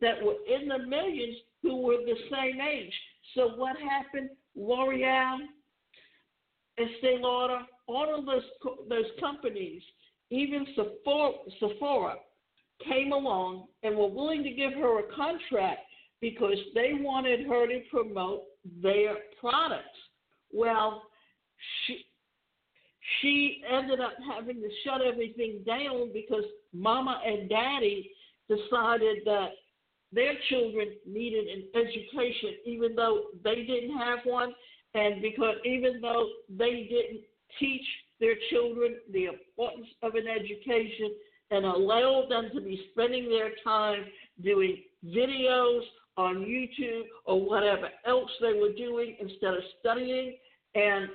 that 0.01 0.23
were 0.23 0.35
in 0.49 0.69
the 0.69 0.79
millions 0.87 1.37
who 1.65 1.81
were 1.81 1.97
the 1.97 2.15
same 2.31 2.61
age. 2.61 2.93
So 3.35 3.49
what 3.57 3.75
happened? 3.79 4.29
L'Oreal, 4.55 5.39
Estee 6.79 7.19
Lauder, 7.21 7.61
all 7.89 8.17
of 8.17 8.27
those 8.27 8.43
those 8.89 9.07
companies, 9.19 9.83
even 10.31 10.67
Sephora, 10.77 11.33
Sephora, 11.59 12.15
came 12.87 13.13
along 13.13 13.67
and 13.83 13.97
were 13.97 14.09
willing 14.09 14.45
to 14.45 14.51
give 14.51 14.75
her 14.75 15.01
a 15.01 15.15
contract 15.15 15.81
because 16.21 16.59
they 16.75 16.91
wanted 16.93 17.47
her 17.47 17.67
to 17.67 17.81
promote 17.91 18.43
their 18.83 19.17
products. 19.41 19.99
Well, 20.53 21.03
she 21.87 22.05
she 23.21 23.63
ended 23.71 24.01
up 24.01 24.15
having 24.31 24.61
to 24.61 24.69
shut 24.85 25.01
everything 25.01 25.63
down 25.67 26.13
because 26.13 26.45
mama 26.73 27.21
and 27.27 27.49
daddy 27.49 28.11
decided 28.49 29.19
that 29.25 29.49
their 30.15 30.35
children 30.49 30.89
needed 31.07 31.47
an 31.47 31.65
education 31.75 32.51
even 32.65 32.95
though 32.95 33.25
they 33.43 33.65
didn't 33.65 33.97
have 33.97 34.19
one 34.25 34.53
and 34.95 35.21
because 35.21 35.57
even 35.65 36.01
though 36.01 36.29
they 36.49 36.89
didn't 36.89 37.23
teach 37.59 37.87
their 38.21 38.35
children 38.51 38.97
the 39.13 39.27
importance 39.27 39.89
of 40.03 40.15
an 40.15 40.27
education 40.29 41.11
and 41.51 41.65
allow 41.65 42.25
them 42.29 42.51
to 42.55 42.61
be 42.61 42.81
spending 42.93 43.29
their 43.29 43.51
time 43.63 44.05
doing 44.43 44.83
videos 45.05 45.83
on 46.17 46.37
YouTube 46.37 47.05
or 47.27 47.45
whatever 47.45 47.89
else 48.07 48.31
they 48.41 48.53
were 48.53 48.73
doing 48.73 49.17
instead 49.21 49.55
of 49.55 49.63
studying. 49.81 50.37
And 50.75 51.09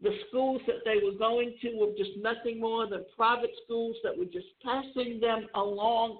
the 0.00 0.16
schools 0.28 0.60
that 0.66 0.84
they 0.84 1.04
were 1.04 1.16
going 1.16 1.54
to 1.62 1.76
were 1.76 1.92
just 1.96 2.10
nothing 2.20 2.60
more 2.60 2.88
than 2.88 3.04
private 3.16 3.50
schools 3.64 3.96
that 4.04 4.16
were 4.16 4.24
just 4.24 4.46
passing 4.64 5.20
them 5.20 5.46
along 5.54 6.18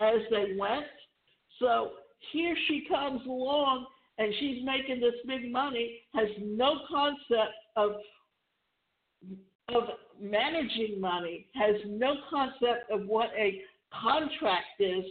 as 0.00 0.20
they 0.30 0.56
went. 0.58 0.86
So 1.58 1.92
here 2.32 2.56
she 2.68 2.86
comes 2.88 3.20
along 3.26 3.86
and 4.18 4.32
she's 4.38 4.64
making 4.64 5.00
this 5.00 5.14
big 5.26 5.50
money, 5.50 6.00
has 6.14 6.28
no 6.40 6.80
concept 6.88 7.54
of 7.76 7.92
of 9.68 9.84
managing 10.20 11.00
money, 11.00 11.46
has 11.54 11.76
no 11.86 12.16
concept 12.28 12.90
of 12.90 13.06
what 13.06 13.30
a 13.36 13.62
contract 14.02 14.78
is, 14.78 15.04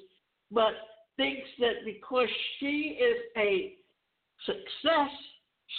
but 0.51 0.73
thinks 1.17 1.47
that 1.59 1.83
because 1.85 2.27
she 2.59 2.99
is 3.01 3.17
a 3.35 3.73
success, 4.45 5.09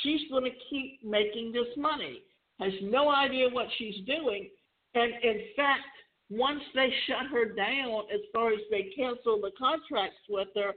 she's 0.02 0.23
going 0.30 0.44
to 0.44 0.50
keep 0.71 1.04
making 1.04 1.52
this 1.52 1.68
money. 1.76 2.23
Has 2.61 2.73
no 2.83 3.11
idea 3.11 3.49
what 3.49 3.66
she's 3.78 4.04
doing. 4.06 4.49
And 4.94 5.12
in 5.23 5.40
fact, 5.56 5.83
once 6.31 6.62
they 6.75 6.93
shut 7.07 7.26
her 7.31 7.47
down 7.47 8.04
as 8.12 8.21
far 8.33 8.52
as 8.52 8.61
they 8.71 8.90
canceled 8.97 9.43
the 9.43 9.52
contracts 9.59 10.21
with 10.28 10.49
her, 10.57 10.73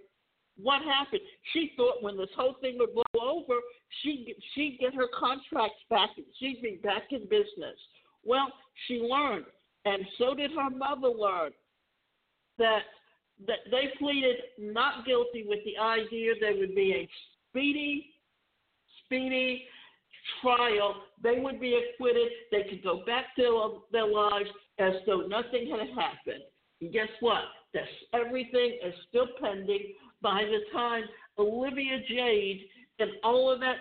what 0.61 0.81
happened? 0.81 1.21
She 1.53 1.71
thought 1.77 2.01
when 2.01 2.17
this 2.17 2.29
whole 2.35 2.55
thing 2.61 2.77
would 2.79 2.93
blow 2.93 3.03
over, 3.21 3.59
she'd, 4.01 4.35
she'd 4.53 4.77
get 4.79 4.93
her 4.95 5.07
contracts 5.17 5.83
back. 5.89 6.09
She'd 6.39 6.61
be 6.61 6.79
back 6.83 7.03
in 7.11 7.21
business. 7.23 7.77
Well, 8.25 8.51
she 8.87 8.95
learned, 8.95 9.45
and 9.85 10.03
so 10.17 10.33
did 10.33 10.51
her 10.51 10.69
mother 10.69 11.09
learn, 11.09 11.51
that 12.57 12.81
that 13.45 13.59
they 13.69 13.93
pleaded 13.99 14.37
not 14.57 15.05
guilty 15.05 15.45
with 15.47 15.59
the 15.63 15.77
idea 15.77 16.33
there 16.39 16.55
would 16.55 16.73
be 16.73 16.91
a 16.93 17.09
speedy, 17.49 18.07
speedy 19.05 19.65
trial. 20.41 20.95
They 21.21 21.39
would 21.39 21.59
be 21.59 21.79
acquitted. 21.93 22.27
They 22.51 22.63
could 22.69 22.83
go 22.83 23.03
back 23.05 23.35
to 23.37 23.81
their 23.91 24.07
lives 24.07 24.49
as 24.79 24.93
though 25.05 25.21
nothing 25.21 25.69
had 25.69 25.89
happened. 25.89 26.43
And 26.81 26.93
guess 26.93 27.09
what? 27.19 27.41
This, 27.73 27.87
everything 28.13 28.77
is 28.85 28.93
still 29.09 29.27
pending. 29.41 29.93
By 30.21 30.43
the 30.43 30.59
time 30.73 31.03
Olivia 31.37 31.99
Jade 32.09 32.61
and 32.99 33.11
all 33.23 33.51
of 33.51 33.59
that 33.59 33.77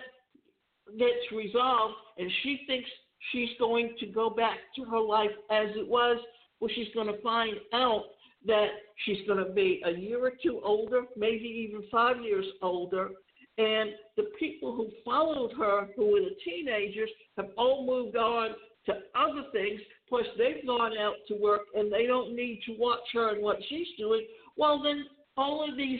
gets 0.97 1.31
resolved, 1.35 1.95
and 2.17 2.31
she 2.43 2.61
thinks 2.67 2.89
she's 3.31 3.49
going 3.59 3.95
to 3.99 4.05
go 4.07 4.29
back 4.29 4.57
to 4.75 4.83
her 4.85 4.99
life 4.99 5.31
as 5.51 5.67
it 5.75 5.87
was, 5.87 6.17
well, 6.59 6.71
she's 6.73 6.93
going 6.93 7.07
to 7.07 7.21
find 7.21 7.57
out 7.73 8.03
that 8.45 8.67
she's 9.05 9.25
going 9.27 9.43
to 9.43 9.51
be 9.51 9.81
a 9.85 9.91
year 9.91 10.25
or 10.25 10.31
two 10.41 10.61
older, 10.63 11.03
maybe 11.15 11.45
even 11.45 11.83
five 11.91 12.21
years 12.21 12.45
older. 12.61 13.09
And 13.57 13.91
the 14.15 14.25
people 14.39 14.75
who 14.75 14.89
followed 15.03 15.53
her, 15.57 15.87
who 15.95 16.11
were 16.11 16.21
the 16.21 16.35
teenagers, 16.45 17.09
have 17.37 17.49
all 17.57 17.85
moved 17.85 18.15
on 18.15 18.49
to 18.85 18.93
other 19.15 19.43
things. 19.51 19.81
Plus, 20.07 20.25
they've 20.37 20.65
gone 20.65 20.97
out 20.97 21.15
to 21.27 21.35
work 21.35 21.61
and 21.73 21.91
they 21.91 22.05
don't 22.05 22.35
need 22.35 22.61
to 22.67 22.75
watch 22.77 23.01
her 23.13 23.33
and 23.33 23.43
what 23.43 23.57
she's 23.67 23.87
doing. 23.97 24.25
Well, 24.55 24.81
then 24.81 25.05
all 25.35 25.67
of 25.67 25.75
these 25.75 25.99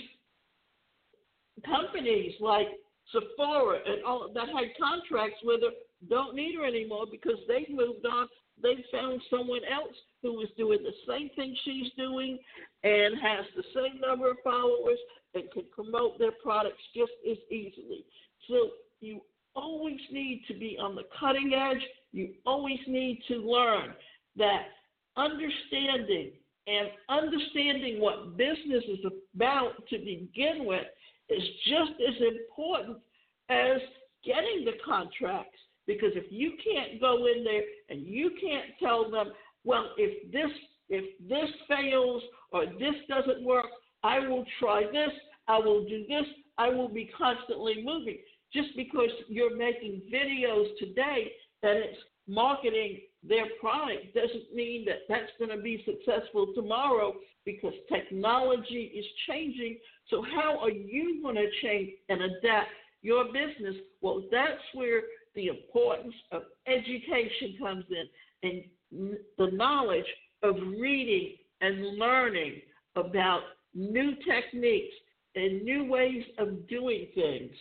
companies 1.66 2.34
like 2.40 2.68
Sephora 3.12 3.80
and 3.86 4.04
all 4.04 4.30
that 4.34 4.48
had 4.48 4.70
contracts 4.80 5.40
with 5.44 5.62
her 5.62 5.72
don't 6.10 6.36
need 6.36 6.56
her 6.56 6.66
anymore 6.66 7.06
because 7.10 7.40
they've 7.48 7.70
moved 7.70 8.06
on. 8.06 8.28
They 8.62 8.84
found 8.92 9.22
someone 9.30 9.62
else 9.72 9.96
who 10.22 10.42
is 10.42 10.50
doing 10.58 10.80
the 10.84 10.94
same 11.08 11.30
thing 11.36 11.56
she's 11.64 11.92
doing 11.98 12.40
and 12.84 13.16
has 13.22 13.46
the 13.56 13.64
same 13.74 14.02
number 14.02 14.32
of 14.32 14.38
followers 14.44 14.98
and 15.36 15.44
can 15.52 15.64
promote 15.74 16.18
their 16.18 16.32
products 16.44 16.82
just 16.96 17.12
as 17.30 17.38
easily. 17.52 18.06
So 18.48 18.70
you 19.00 19.22
always 19.56 20.00
need 20.12 20.44
to 20.48 20.54
be 20.54 20.78
on 20.82 20.96
the 20.96 21.04
cutting 21.20 21.54
edge. 21.54 21.84
You 22.12 22.34
always 22.46 22.80
need 22.88 23.22
to 23.28 23.36
learn 23.36 23.94
that 24.38 24.68
understanding 25.16 26.32
and 26.68 26.90
understanding 27.10 28.00
what 28.00 28.38
business 28.38 28.84
is 28.88 29.00
about 29.36 29.74
to 29.90 29.98
begin 29.98 30.66
with 30.66 30.86
is 31.30 31.44
just 31.68 31.92
as 32.08 32.16
important 32.22 32.98
as 33.50 33.78
getting 34.24 34.66
the 34.66 34.74
contracts. 34.86 35.58
Because 35.88 36.12
if 36.16 36.26
you 36.30 36.54
can't 36.64 37.00
go 37.00 37.26
in 37.28 37.44
there 37.44 37.64
and 37.90 38.06
you 38.06 38.32
can't 38.42 38.66
tell 38.80 39.10
them, 39.10 39.32
well, 39.64 39.92
if 39.98 40.32
this 40.32 40.52
if 40.90 41.04
this 41.28 41.50
fails 41.68 42.22
or 42.52 42.66
this 42.66 42.96
doesn't 43.10 43.44
work, 43.44 43.66
I 44.04 44.20
will 44.20 44.46
try 44.60 44.84
this, 44.84 45.12
I 45.48 45.60
will 45.60 45.84
do 45.86 46.06
this, 46.08 46.26
I 46.58 46.70
will 46.70 46.88
be 46.88 47.10
constantly 47.18 47.84
moving. 47.84 48.18
Just 48.54 48.70
because 48.78 49.10
you're 49.28 49.58
making 49.58 50.04
videos 50.14 50.68
today 50.80 51.32
and 51.64 51.78
it's 51.80 51.98
marketing 52.28 53.00
their 53.24 53.46
product 53.60 54.14
doesn't 54.14 54.54
mean 54.54 54.86
that 54.86 55.00
that's 55.10 55.32
going 55.40 55.56
to 55.56 55.62
be 55.62 55.84
successful 55.86 56.54
tomorrow 56.56 57.14
because 57.46 57.74
technology 57.92 58.92
is 58.96 59.06
changing. 59.28 59.78
So, 60.10 60.24
how 60.36 60.60
are 60.60 60.72
you 60.72 61.22
going 61.22 61.36
to 61.36 61.48
change 61.62 61.92
and 62.10 62.22
adapt 62.22 62.70
your 63.02 63.26
business? 63.26 63.76
Well, 64.02 64.24
that's 64.32 64.62
where 64.74 65.02
the 65.38 65.48
importance 65.48 66.16
of 66.32 66.42
education 66.66 67.56
comes 67.60 67.86
in 67.92 68.50
and 68.92 69.18
the 69.38 69.52
knowledge 69.52 70.06
of 70.42 70.56
reading 70.80 71.36
and 71.62 71.98
learning 71.98 72.60
about 72.96 73.42
new 73.76 74.14
techniques 74.28 74.94
and 75.36 75.62
new 75.64 75.86
ways 75.86 76.24
of 76.40 76.68
doing 76.68 77.08
things. 77.14 77.52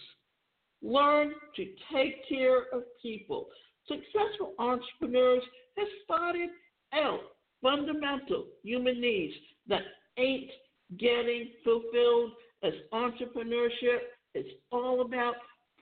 Learn 0.83 1.33
to 1.57 1.67
take 1.95 2.27
care 2.27 2.62
of 2.73 2.83
people. 3.03 3.49
Successful 3.87 4.55
entrepreneurs 4.59 5.43
have 5.77 5.87
spotted 6.03 6.49
out 6.95 7.21
fundamental 7.62 8.47
human 8.62 8.99
needs 8.99 9.35
that 9.69 9.83
ain't 10.19 10.51
getting 10.99 11.51
fulfilled 11.62 12.33
as 12.62 12.73
entrepreneurship. 12.95 13.99
It's 14.35 14.49
all 14.73 15.03
about 15.03 15.35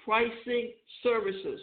pricing 0.05 0.73
services. 1.03 1.61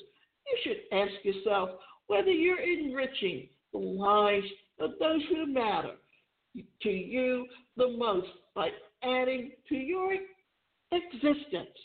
You 0.51 0.57
should 0.63 0.97
ask 0.97 1.13
yourself 1.23 1.69
whether 2.07 2.31
you're 2.31 2.59
enriching 2.59 3.47
the 3.71 3.79
lives 3.79 4.47
of 4.79 4.91
those 4.99 5.21
who 5.29 5.45
matter 5.45 5.93
to 6.81 6.89
you 6.89 7.47
the 7.77 7.89
most 7.97 8.27
by 8.53 8.69
adding 9.03 9.51
to 9.69 9.75
your 9.75 10.13
existence. 10.91 11.77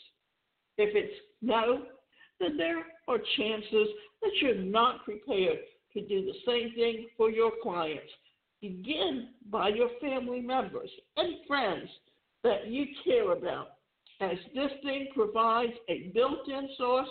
If 0.77 0.95
it's 0.95 1.13
no, 1.41 1.83
then 2.39 2.57
there 2.57 2.83
are 3.07 3.17
chances 3.37 3.87
that 4.21 4.31
you're 4.41 4.55
not 4.55 5.05
prepared 5.05 5.59
to 5.93 6.01
do 6.01 6.25
the 6.25 6.33
same 6.45 6.73
thing 6.75 7.07
for 7.15 7.31
your 7.31 7.51
clients. 7.63 8.11
Begin 8.61 9.29
by 9.49 9.69
your 9.69 9.89
family 10.01 10.41
members 10.41 10.89
and 11.15 11.35
friends 11.47 11.89
that 12.43 12.67
you 12.67 12.85
care 13.05 13.31
about, 13.31 13.69
as 14.19 14.37
this 14.53 14.71
thing 14.83 15.07
provides 15.15 15.73
a 15.89 16.11
built 16.13 16.47
in 16.47 16.69
source 16.77 17.07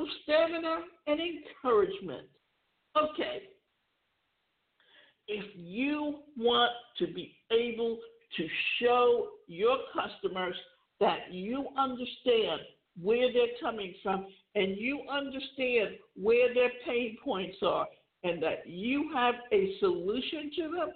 of 0.00 0.06
stamina 0.22 0.80
and 1.06 1.20
encouragement. 1.20 2.26
Okay, 2.96 3.42
if 5.28 5.44
you 5.54 6.16
want 6.36 6.72
to 6.98 7.06
be 7.06 7.36
able 7.52 7.98
to 8.36 8.46
show 8.80 9.28
your 9.46 9.78
customers 9.94 10.56
that 10.98 11.32
you 11.32 11.66
understand 11.78 12.60
where 13.00 13.32
they're 13.32 13.56
coming 13.60 13.94
from 14.02 14.26
and 14.54 14.76
you 14.76 15.02
understand 15.10 15.96
where 16.16 16.52
their 16.52 16.70
pain 16.84 17.16
points 17.24 17.58
are 17.62 17.86
and 18.24 18.42
that 18.42 18.66
you 18.66 19.10
have 19.14 19.34
a 19.52 19.76
solution 19.78 20.50
to 20.56 20.62
them, 20.62 20.88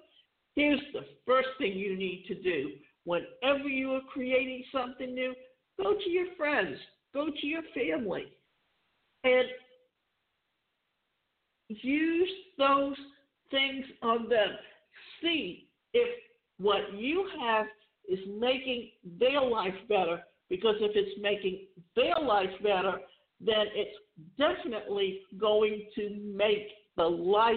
here's 0.57 0.81
the 0.93 1.07
first 1.27 1.49
thing 1.59 1.73
you 1.73 1.97
need 1.97 2.25
to 2.29 2.35
do. 2.35 2.71
Whenever 3.05 3.69
you 3.69 3.93
are 3.93 4.01
creating 4.13 4.65
something 4.73 5.15
new, 5.15 5.35
go 5.81 5.95
to 5.95 6.11
your 6.11 6.27
friends, 6.37 6.77
go 7.13 7.27
to 7.27 7.47
your 7.47 7.63
family, 7.75 8.27
and 9.25 9.49
use 11.69 12.31
those 12.59 12.97
things 13.51 13.85
on 14.03 14.29
them. 14.29 14.51
See 15.23 15.69
if 15.93 16.09
what 16.59 16.95
you 16.95 17.29
have 17.41 17.67
is 18.09 18.19
making 18.39 18.91
their 19.19 19.41
life 19.41 19.75
better, 19.89 20.21
because 20.51 20.77
if 20.81 20.93
it's 20.95 21.21
making 21.21 21.67
their 21.97 22.19
life 22.23 22.51
better, 22.63 22.99
then 23.41 23.67
it's 23.75 23.97
definitely 24.39 25.21
going 25.39 25.87
to 25.95 26.11
make 26.37 26.69
the 26.97 27.05
life 27.05 27.57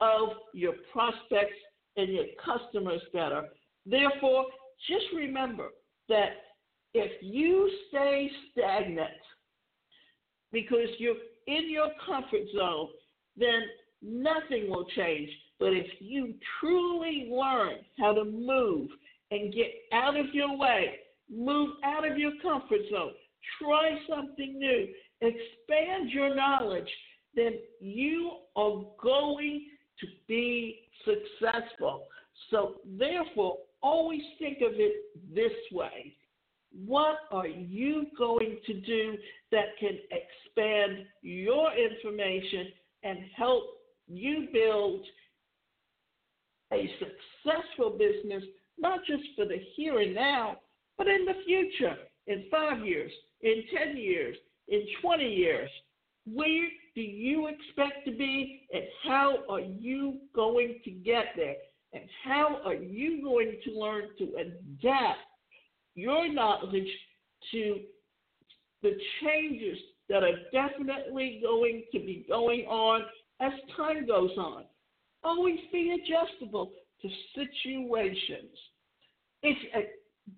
of 0.00 0.28
your 0.52 0.74
prospects 0.92 1.56
and 1.96 2.08
your 2.12 2.26
customers 2.44 3.00
better. 3.12 3.48
Therefore, 3.86 4.46
just 4.88 5.04
remember 5.14 5.68
that 6.08 6.30
if 6.94 7.10
you 7.22 7.70
stay 7.88 8.30
stagnant 8.50 9.10
because 10.52 10.88
you're 10.98 11.16
in 11.46 11.70
your 11.70 11.88
comfort 12.06 12.46
zone, 12.56 12.88
then 13.36 13.62
nothing 14.02 14.68
will 14.70 14.86
change. 14.96 15.30
But 15.58 15.72
if 15.72 15.86
you 16.00 16.34
truly 16.60 17.28
learn 17.30 17.76
how 17.98 18.12
to 18.14 18.24
move 18.24 18.88
and 19.30 19.52
get 19.52 19.72
out 19.92 20.16
of 20.16 20.26
your 20.32 20.56
way, 20.56 20.96
move 21.30 21.70
out 21.84 22.08
of 22.08 22.18
your 22.18 22.32
comfort 22.42 22.80
zone, 22.90 23.12
try 23.60 23.98
something 24.08 24.58
new, 24.58 24.88
expand 25.20 26.10
your 26.10 26.34
knowledge, 26.34 26.88
then 27.34 27.54
you 27.80 28.32
are 28.56 28.82
going 29.02 29.66
to 30.00 30.06
be 30.28 30.80
successful. 31.04 32.04
So, 32.50 32.76
therefore, 32.98 33.58
always 33.82 34.20
think 34.38 34.58
of 34.58 34.72
it 34.74 34.94
this 35.34 35.52
way 35.72 36.14
what 36.74 37.16
are 37.30 37.46
you 37.46 38.06
going 38.16 38.58
to 38.66 38.80
do 38.80 39.16
that 39.50 39.76
can 39.78 39.98
expand 40.10 41.06
your 41.22 41.70
information 41.74 42.68
and 43.02 43.18
help 43.36 43.64
you 44.08 44.48
build 44.52 45.00
a 46.72 46.90
successful 46.98 47.90
business, 47.90 48.42
not 48.78 49.00
just 49.06 49.22
for 49.36 49.44
the 49.44 49.58
here 49.76 50.00
and 50.00 50.14
now, 50.14 50.56
but 50.96 51.08
in 51.08 51.24
the 51.24 51.34
future, 51.46 51.96
in 52.26 52.44
five 52.50 52.84
years, 52.84 53.12
in 53.42 53.62
10 53.76 53.96
years, 53.96 54.36
in 54.68 54.82
20 55.02 55.24
years? 55.24 55.70
Where 56.24 56.68
do 56.94 57.00
you 57.00 57.48
expect 57.48 58.04
to 58.06 58.12
be, 58.12 58.68
and 58.72 58.84
how 59.04 59.38
are 59.48 59.60
you 59.60 60.18
going 60.34 60.80
to 60.84 60.90
get 60.90 61.26
there? 61.36 61.56
And 61.92 62.04
how 62.24 62.60
are 62.64 62.74
you 62.74 63.22
going 63.22 63.56
to 63.64 63.78
learn 63.78 64.04
to 64.18 64.24
adapt 64.36 65.18
your 65.94 66.32
knowledge 66.32 66.88
to 67.52 67.80
the 68.82 68.92
changes 69.22 69.78
that 70.08 70.22
are 70.22 70.38
definitely 70.52 71.40
going 71.42 71.84
to 71.92 71.98
be 71.98 72.24
going 72.28 72.62
on 72.62 73.02
as 73.40 73.52
time 73.76 74.06
goes 74.06 74.30
on. 74.36 74.64
Always 75.24 75.58
be 75.72 75.96
adjustable 75.96 76.70
to 77.02 77.08
situations. 77.34 78.50
It's 79.42 79.90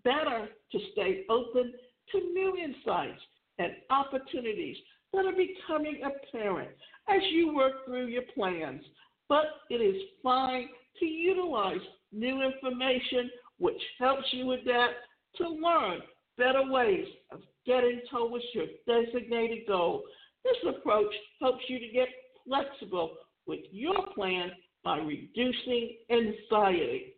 better 0.02 0.48
to 0.72 0.78
stay 0.92 1.24
open 1.28 1.72
to 2.12 2.18
new 2.32 2.56
insights 2.56 3.20
and 3.58 3.72
opportunities 3.90 4.76
that 5.12 5.26
are 5.26 5.32
becoming 5.32 6.00
apparent 6.02 6.70
as 7.08 7.20
you 7.30 7.54
work 7.54 7.84
through 7.86 8.06
your 8.06 8.22
plans. 8.34 8.82
But 9.28 9.46
it 9.70 9.76
is 9.76 10.00
fine 10.22 10.68
to 10.98 11.04
utilize 11.04 11.80
new 12.12 12.42
information 12.42 13.30
which 13.58 13.80
helps 13.98 14.24
you 14.32 14.52
adapt 14.52 14.94
to 15.38 15.48
learn 15.48 16.00
better 16.36 16.70
ways 16.70 17.06
of 17.30 17.40
getting 17.66 18.00
towards 18.10 18.44
your 18.52 18.66
designated 18.86 19.66
goal. 19.66 20.02
This 20.44 20.74
approach 20.76 21.12
helps 21.40 21.64
you 21.68 21.78
to 21.78 21.88
get 21.88 22.08
flexible 22.46 23.12
with 23.46 23.60
your 23.70 24.06
plan 24.14 24.50
by 24.82 24.98
reducing 24.98 25.96
anxiety. 26.10 27.14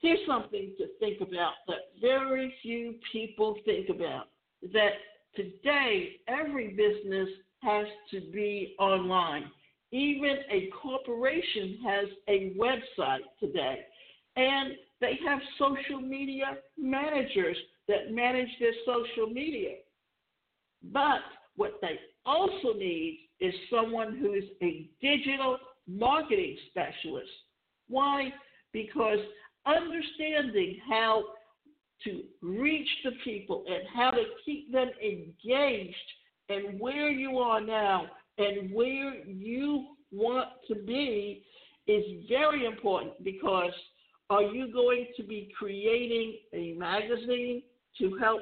Here's 0.00 0.20
something 0.26 0.72
to 0.78 0.86
think 0.98 1.20
about 1.20 1.52
that 1.66 1.92
very 2.00 2.54
few 2.62 2.94
people 3.12 3.56
think 3.64 3.88
about 3.90 4.28
that 4.72 4.92
today 5.34 6.16
every 6.28 6.68
business 6.68 7.28
has 7.62 7.86
to 8.10 8.20
be 8.32 8.74
online. 8.78 9.44
Even 9.92 10.36
a 10.50 10.70
corporation 10.82 11.78
has 11.84 12.06
a 12.28 12.54
website 12.58 13.20
today. 13.38 13.80
And 14.36 14.72
they 15.00 15.18
have 15.26 15.40
social 15.58 16.00
media 16.00 16.58
managers 16.78 17.56
that 17.88 18.12
manage 18.12 18.48
their 18.58 18.72
social 18.84 19.32
media. 19.32 19.76
But 20.92 21.20
what 21.56 21.78
they 21.80 21.98
also 22.24 22.74
need 22.76 23.28
is 23.40 23.54
someone 23.70 24.16
who 24.18 24.34
is 24.34 24.44
a 24.62 24.88
digital 25.00 25.58
marketing 25.88 26.56
specialist. 26.70 27.30
Why? 27.88 28.32
Because 28.72 29.18
understanding 29.66 30.78
how 30.88 31.24
to 32.04 32.22
reach 32.40 32.88
the 33.04 33.12
people 33.24 33.64
and 33.68 33.82
how 33.94 34.10
to 34.10 34.22
keep 34.44 34.72
them 34.72 34.90
engaged 35.02 35.94
and 36.48 36.80
where 36.80 37.10
you 37.10 37.38
are 37.38 37.60
now 37.60 38.06
and 38.38 38.72
where 38.72 39.14
you 39.26 39.88
want 40.12 40.48
to 40.68 40.74
be 40.74 41.44
is 41.86 42.04
very 42.28 42.64
important 42.64 43.22
because 43.22 43.72
are 44.30 44.42
you 44.42 44.72
going 44.72 45.08
to 45.16 45.24
be 45.24 45.52
creating 45.58 46.36
a 46.54 46.72
magazine 46.78 47.62
to 47.98 48.16
help 48.18 48.40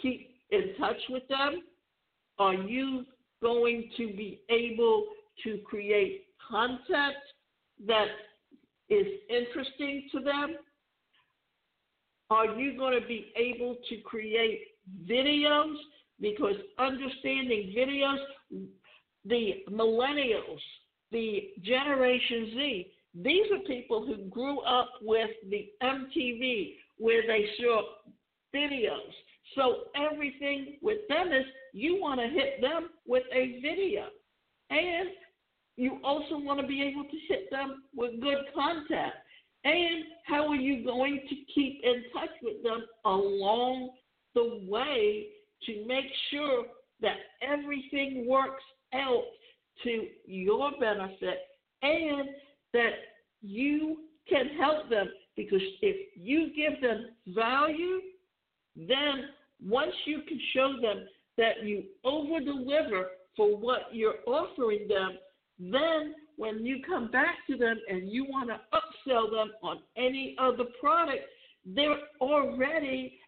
keep 0.00 0.34
in 0.50 0.74
touch 0.78 1.00
with 1.08 1.26
them? 1.28 1.62
Are 2.38 2.54
you 2.54 3.06
going 3.42 3.90
to 3.96 4.06
be 4.08 4.42
able 4.50 5.06
to 5.44 5.58
create 5.64 6.26
content 6.48 7.16
that 7.86 8.08
is 8.90 9.06
interesting 9.30 10.08
to 10.12 10.20
them? 10.20 10.56
Are 12.28 12.46
you 12.46 12.76
going 12.76 13.00
to 13.00 13.06
be 13.06 13.32
able 13.36 13.76
to 13.88 13.96
create 14.02 14.60
videos? 15.08 15.74
Because 16.20 16.56
understanding 16.78 17.74
videos, 17.76 18.18
the 19.24 19.64
millennials, 19.70 20.60
the 21.12 21.48
Generation 21.62 22.50
Z, 22.54 22.86
these 23.14 23.46
are 23.52 23.58
people 23.66 24.06
who 24.06 24.28
grew 24.28 24.60
up 24.60 24.90
with 25.02 25.30
the 25.48 25.68
MTV 25.82 26.74
where 26.98 27.22
they 27.26 27.46
saw 27.58 27.82
videos. 28.54 29.12
So 29.56 29.84
everything 29.96 30.76
with 30.80 30.98
them 31.08 31.28
is 31.28 31.44
you 31.72 32.00
want 32.00 32.20
to 32.20 32.28
hit 32.28 32.60
them 32.60 32.90
with 33.06 33.24
a 33.32 33.60
video. 33.60 34.06
And 34.70 35.08
you 35.76 35.98
also 36.04 36.38
want 36.38 36.60
to 36.60 36.66
be 36.66 36.82
able 36.82 37.04
to 37.04 37.16
hit 37.28 37.50
them 37.50 37.82
with 37.94 38.20
good 38.20 38.44
content. 38.54 39.12
And 39.64 40.04
how 40.26 40.48
are 40.48 40.56
you 40.56 40.84
going 40.84 41.20
to 41.28 41.34
keep 41.54 41.80
in 41.82 42.04
touch 42.14 42.30
with 42.42 42.62
them 42.62 42.84
along 43.04 43.90
the 44.34 44.60
way 44.68 45.26
to 45.66 45.84
make 45.86 46.06
sure 46.30 46.64
that 47.00 47.16
everything 47.42 48.26
works 48.28 48.62
out 48.94 49.24
to 49.84 50.06
your 50.26 50.70
benefit 50.78 51.38
and 51.82 52.28
that 52.72 52.92
you 53.42 53.98
can 54.28 54.48
help 54.58 54.88
them 54.90 55.08
because 55.36 55.62
if 55.82 55.96
you 56.14 56.50
give 56.54 56.80
them 56.80 57.06
value, 57.28 58.00
then 58.76 59.28
once 59.62 59.92
you 60.06 60.22
can 60.28 60.40
show 60.54 60.74
them 60.80 61.06
that 61.36 61.64
you 61.64 61.84
over 62.04 62.40
deliver 62.40 63.06
for 63.36 63.56
what 63.56 63.88
you're 63.92 64.20
offering 64.26 64.86
them, 64.88 65.18
then 65.58 66.14
when 66.36 66.64
you 66.64 66.78
come 66.86 67.10
back 67.10 67.36
to 67.48 67.56
them 67.56 67.76
and 67.88 68.10
you 68.10 68.24
want 68.24 68.48
to 68.48 68.60
upsell 68.74 69.30
them 69.30 69.50
on 69.62 69.78
any 69.96 70.36
other 70.38 70.64
product, 70.80 71.22
they're 71.64 71.98
already 72.20 73.18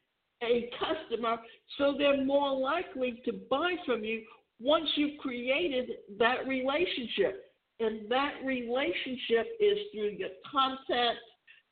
a 0.43 0.71
customer, 0.79 1.37
so 1.79 1.95
they're 1.97 2.25
more 2.25 2.59
likely 2.59 3.23
to 3.25 3.33
buy 3.51 3.75
from 3.87 4.03
you 4.03 4.23
once 4.61 4.89
you've 4.97 5.19
created 5.19 5.91
that 6.19 6.47
relationship. 6.49 7.52
And 7.83 8.09
that 8.11 8.35
relationship 8.45 9.49
is 9.59 9.77
through 9.93 10.15
your 10.17 10.29
content, 10.51 11.19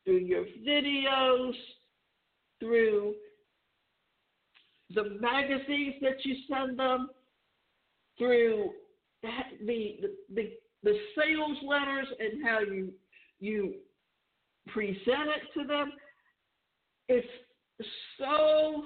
through 0.03 0.17
your 0.17 0.45
videos, 0.67 1.53
through 2.59 3.13
the 4.93 5.17
magazines 5.21 5.95
that 6.01 6.25
you 6.25 6.35
send 6.49 6.77
them, 6.77 7.09
through 8.17 8.71
the 9.21 9.95
the, 10.33 10.51
the 10.83 10.97
sales 11.15 11.57
letters 11.65 12.07
and 12.19 12.43
how 12.45 12.59
you 12.59 12.91
you 13.39 13.75
present 14.67 14.97
it 15.07 15.59
to 15.59 15.65
them. 15.65 15.93
It's 17.07 17.27
so 18.19 18.83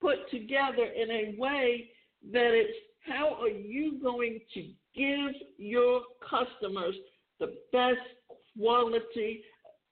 put 0.00 0.30
together 0.30 0.84
in 0.84 1.10
a 1.10 1.34
way 1.38 1.90
that 2.32 2.50
it's 2.52 2.78
how 3.00 3.36
are 3.40 3.48
you 3.48 4.00
going 4.02 4.40
to 4.54 4.68
give 4.96 5.34
your 5.58 6.02
customers 6.28 6.94
the 7.38 7.54
best 7.72 7.98
quality 8.58 9.42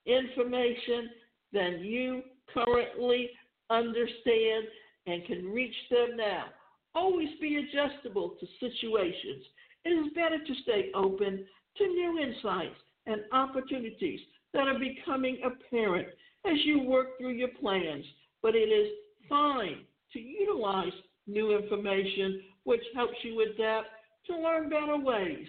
information 0.06 1.10
than 1.52 1.80
you 1.80 2.22
currently 2.52 3.30
understand 3.70 4.66
and 5.06 5.24
can 5.26 5.46
reach 5.46 5.74
them 5.90 6.16
now. 6.16 6.46
Always 6.94 7.28
be 7.40 7.56
adjustable 7.56 8.36
to 8.40 8.46
situations. 8.60 9.44
It 9.84 9.90
is 9.90 10.12
better 10.14 10.38
to 10.38 10.54
stay 10.62 10.90
open 10.94 11.44
to 11.76 11.86
new 11.86 12.18
insights 12.18 12.76
and 13.06 13.22
opportunities 13.32 14.20
that 14.52 14.68
are 14.68 14.78
becoming 14.78 15.38
apparent 15.44 16.08
as 16.46 16.56
you 16.64 16.82
work 16.82 17.18
through 17.18 17.32
your 17.32 17.48
plans, 17.60 18.04
but 18.42 18.54
it 18.54 18.68
is 18.68 18.92
fine 19.28 19.78
to 20.12 20.20
utilize 20.20 20.92
new 21.26 21.56
information 21.56 22.42
which 22.64 22.82
helps 22.94 23.16
you 23.22 23.40
adapt 23.42 23.88
to 24.26 24.36
learn 24.36 24.68
better 24.68 24.98
ways 24.98 25.46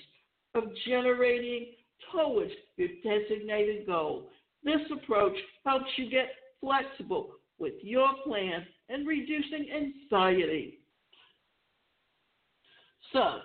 of 0.56 0.64
generating 0.88 1.68
towards 2.12 2.52
your 2.78 2.90
designated 3.04 3.86
goal. 3.86 4.30
This 4.64 4.82
approach 4.92 5.36
helps 5.66 5.90
you 5.98 6.10
get 6.10 6.30
flexible 6.62 7.32
with 7.60 7.74
your 7.82 8.08
plan 8.26 8.66
and 8.90 9.08
reducing 9.08 9.68
anxiety. 9.76 10.80
So, 13.14 13.40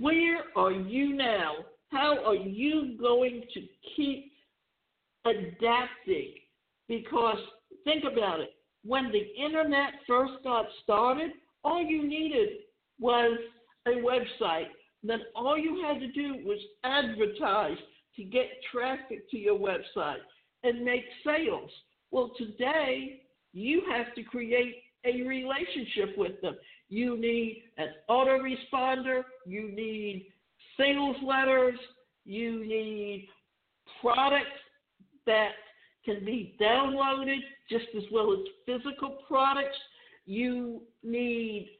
Where 0.00 0.44
are 0.56 0.72
you 0.72 1.14
now? 1.14 1.54
How 1.90 2.22
are 2.24 2.34
you 2.34 2.96
going 3.00 3.44
to 3.54 3.60
keep 3.96 4.32
adapting? 5.24 6.34
Because 6.88 7.38
think 7.84 8.04
about 8.04 8.40
it. 8.40 8.50
When 8.84 9.10
the 9.10 9.26
internet 9.42 9.94
first 10.06 10.34
got 10.44 10.66
started, 10.84 11.30
all 11.64 11.82
you 11.82 12.06
needed 12.06 12.48
was 13.00 13.38
a 13.86 13.90
website. 13.90 14.68
Then 15.02 15.20
all 15.34 15.56
you 15.56 15.82
had 15.84 16.00
to 16.00 16.12
do 16.12 16.44
was 16.44 16.58
advertise 16.84 17.78
to 18.16 18.24
get 18.24 18.46
traffic 18.72 19.30
to 19.30 19.38
your 19.38 19.58
website 19.58 20.18
and 20.64 20.84
make 20.84 21.04
sales. 21.24 21.70
Well, 22.10 22.32
today 22.36 23.22
you 23.52 23.82
have 23.90 24.14
to 24.14 24.22
create 24.22 24.76
a 25.04 25.22
relationship 25.22 26.16
with 26.16 26.40
them. 26.40 26.56
You 26.88 27.16
need 27.16 27.64
an 27.76 27.88
autoresponder, 28.10 29.22
you 29.46 29.70
need 29.70 30.26
sales 30.76 31.16
letters, 31.24 31.78
you 32.24 32.66
need 32.66 33.28
products 34.00 34.46
that 35.26 35.52
can 36.04 36.24
be 36.24 36.56
downloaded 36.60 37.38
just 37.70 37.86
as 37.96 38.04
well 38.10 38.32
as 38.32 38.38
physical 38.66 39.18
products. 39.28 39.76
You 40.26 40.82
need 41.02 41.77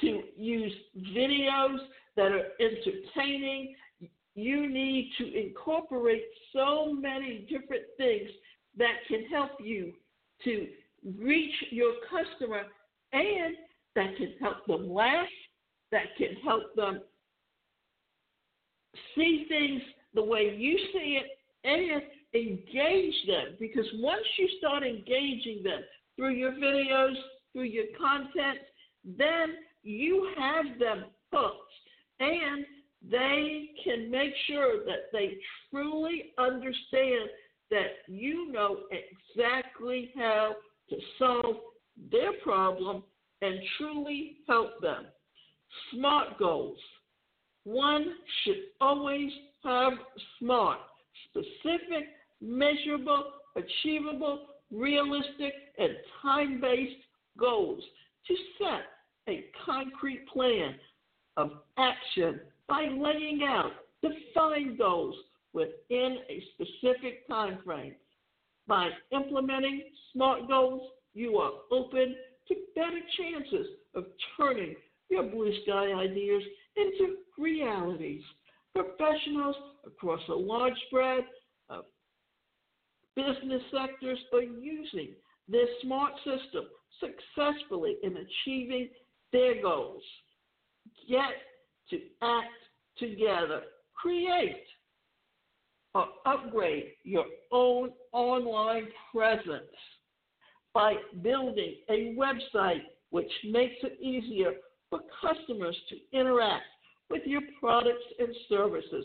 to 0.00 0.22
use 0.36 0.72
videos 1.16 1.78
that 2.16 2.32
are 2.32 2.48
entertaining. 2.60 3.74
You 4.34 4.68
need 4.68 5.10
to 5.18 5.46
incorporate 5.46 6.24
so 6.52 6.92
many 6.92 7.46
different 7.48 7.84
things 7.96 8.30
that 8.76 8.94
can 9.08 9.24
help 9.26 9.50
you 9.60 9.92
to 10.44 10.68
reach 11.18 11.54
your 11.70 11.92
customer 12.08 12.62
and 13.12 13.56
that 13.96 14.16
can 14.16 14.34
help 14.40 14.64
them 14.66 14.92
laugh, 14.92 15.26
that 15.90 16.16
can 16.16 16.34
help 16.44 16.74
them 16.76 17.00
see 19.14 19.46
things 19.48 19.82
the 20.14 20.22
way 20.22 20.54
you 20.56 20.78
see 20.92 21.20
it, 21.20 21.26
and 21.64 22.02
engage 22.34 23.14
them. 23.26 23.56
Because 23.58 23.86
once 23.94 24.24
you 24.38 24.48
start 24.58 24.82
engaging 24.82 25.62
them 25.62 25.80
through 26.16 26.34
your 26.34 26.52
videos, 26.52 27.14
through 27.52 27.64
your 27.64 27.86
content, 27.98 28.58
then 29.04 29.56
you 29.82 30.32
have 30.38 30.78
them 30.78 31.04
hooked 31.32 31.72
and 32.20 32.64
they 33.10 33.70
can 33.82 34.10
make 34.10 34.32
sure 34.46 34.84
that 34.84 35.10
they 35.12 35.38
truly 35.70 36.32
understand 36.38 37.30
that 37.70 37.98
you 38.08 38.52
know 38.52 38.80
exactly 38.90 40.10
how 40.16 40.54
to 40.90 40.96
solve 41.18 41.56
their 42.10 42.32
problem 42.42 43.02
and 43.42 43.58
truly 43.78 44.38
help 44.46 44.80
them. 44.82 45.06
SMART 45.92 46.38
goals. 46.38 46.78
One 47.64 48.14
should 48.42 48.62
always 48.80 49.30
have 49.64 49.92
SMART 50.38 50.78
specific, 51.28 52.08
measurable, 52.40 53.32
achievable, 53.56 54.46
realistic, 54.70 55.52
and 55.78 55.90
time 56.22 56.60
based 56.60 57.00
goals 57.38 57.82
to 58.26 58.34
set 58.58 58.82
a 59.28 59.44
concrete 59.64 60.26
plan 60.28 60.74
of 61.36 61.50
action 61.78 62.40
by 62.68 62.82
laying 62.82 63.42
out 63.46 63.72
defined 64.02 64.78
goals 64.78 65.14
within 65.52 66.18
a 66.28 66.42
specific 66.54 67.26
time 67.28 67.58
frame. 67.64 67.94
By 68.66 68.90
implementing 69.12 69.82
SMART 70.12 70.48
goals, 70.48 70.90
you 71.14 71.36
are 71.38 71.52
open 71.72 72.14
to 72.48 72.54
better 72.74 73.00
chances 73.18 73.66
of 73.94 74.04
turning 74.36 74.76
your 75.08 75.24
blue 75.24 75.52
sky 75.64 75.92
ideas 75.92 76.42
into 76.76 77.16
realities. 77.36 78.22
Professionals 78.74 79.56
across 79.84 80.20
a 80.28 80.32
large 80.34 80.74
spread 80.86 81.24
of 81.68 81.84
business 83.16 83.62
sectors 83.72 84.18
are 84.32 84.42
using 84.42 85.08
this 85.48 85.68
SMART 85.82 86.12
system 86.18 86.64
successfully 87.00 87.96
in 88.04 88.16
achieving 88.16 88.88
their 89.32 89.60
goals. 89.62 90.02
Get 91.08 91.30
to 91.90 91.98
act 92.22 92.48
together. 92.98 93.62
Create 93.94 94.64
or 95.94 96.06
upgrade 96.24 96.92
your 97.02 97.26
own 97.50 97.90
online 98.12 98.86
presence 99.12 99.64
by 100.72 100.94
building 101.22 101.76
a 101.88 102.14
website 102.16 102.82
which 103.10 103.30
makes 103.50 103.74
it 103.82 103.98
easier 104.00 104.52
for 104.88 105.00
customers 105.20 105.76
to 105.88 106.18
interact 106.18 106.64
with 107.10 107.22
your 107.26 107.42
products 107.58 108.04
and 108.18 108.28
services. 108.48 109.04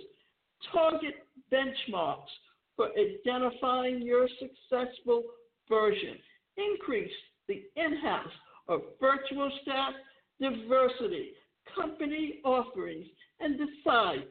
Target 0.72 1.16
benchmarks 1.52 2.30
for 2.76 2.90
identifying 2.98 4.02
your 4.02 4.28
successful 4.40 5.24
version. 5.68 6.18
Increase 6.58 7.12
the 7.48 7.64
in 7.76 7.98
house 7.98 8.28
or 8.68 8.82
virtual 9.00 9.52
staff 9.64 9.94
diversity, 10.40 11.32
company 11.76 12.42
offerings, 12.44 13.08
and 13.40 13.58
decide 13.58 14.24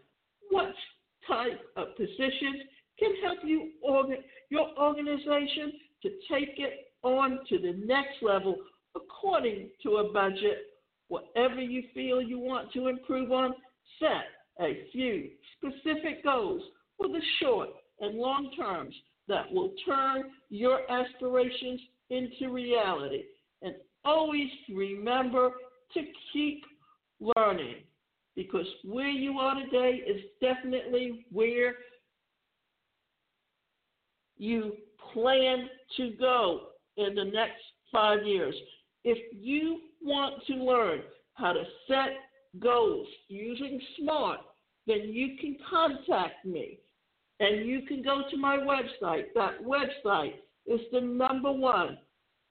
what 0.51 0.73
type 1.27 1.61
of 1.77 1.97
positions 1.97 2.63
can 2.99 3.11
help 3.23 3.39
you 3.45 3.73
organ- 3.83 4.25
your 4.51 4.69
organization 4.79 5.73
to 6.03 6.11
take 6.31 6.59
it 6.59 6.93
on 7.03 7.41
to 7.49 7.59
the 7.59 7.73
next 7.85 8.23
level 8.23 8.57
according 8.95 9.71
to 9.83 9.97
a 9.97 10.13
budget. 10.13 10.81
Whatever 11.09 11.61
you 11.61 11.83
feel 11.93 12.23
you 12.23 12.39
want 12.39 12.73
to 12.73 12.89
improve 12.89 13.33
on, 13.33 13.55
set 13.99 14.27
a 14.61 14.87
few 14.93 15.31
specific 15.57 16.23
goals 16.23 16.63
for 16.97 17.09
the 17.09 17.21
short 17.41 17.71
and 18.01 18.17
long 18.17 18.51
terms 18.57 18.95
that 19.29 19.51
will 19.53 19.73
turn 19.87 20.31
your 20.51 20.81
aspirations 20.91 21.81
into 22.11 22.51
reality. 22.51 23.25
And 23.63 23.75
always 24.05 24.49
remember 24.73 25.51
to 25.95 26.03
keep 26.33 26.65
learning 27.37 27.77
because 28.37 28.67
where 28.85 29.09
you 29.09 29.39
are 29.39 29.55
today 29.55 30.01
is 30.07 30.21
definitely 30.41 31.27
where 31.31 31.75
you 34.37 34.73
plan 35.13 35.69
to 35.97 36.11
go 36.19 36.69
in 36.97 37.15
the 37.15 37.25
next 37.25 37.63
five 37.93 38.25
years. 38.25 38.55
If 39.05 39.19
you 39.33 39.81
want 40.03 40.45
to 40.47 40.55
learn 40.55 41.01
how 41.35 41.53
to 41.53 41.63
set 41.89 42.11
goals 42.61 43.07
using 43.29 43.81
SMART, 43.99 44.41
then 44.87 45.09
you 45.13 45.37
can 45.41 45.57
contact 45.69 46.45
me 46.45 46.79
and 47.41 47.67
you 47.67 47.83
can 47.83 48.03
go 48.03 48.23
to 48.31 48.37
my 48.37 48.57
website. 48.57 49.27
That 49.35 49.63
website 49.63 50.35
is 50.67 50.81
the 50.93 51.01
number 51.01 51.53
one 51.53 51.99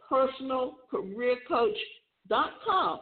personal 0.10 0.76
career 0.90 1.38
personalcareercoach.com. 1.50 3.00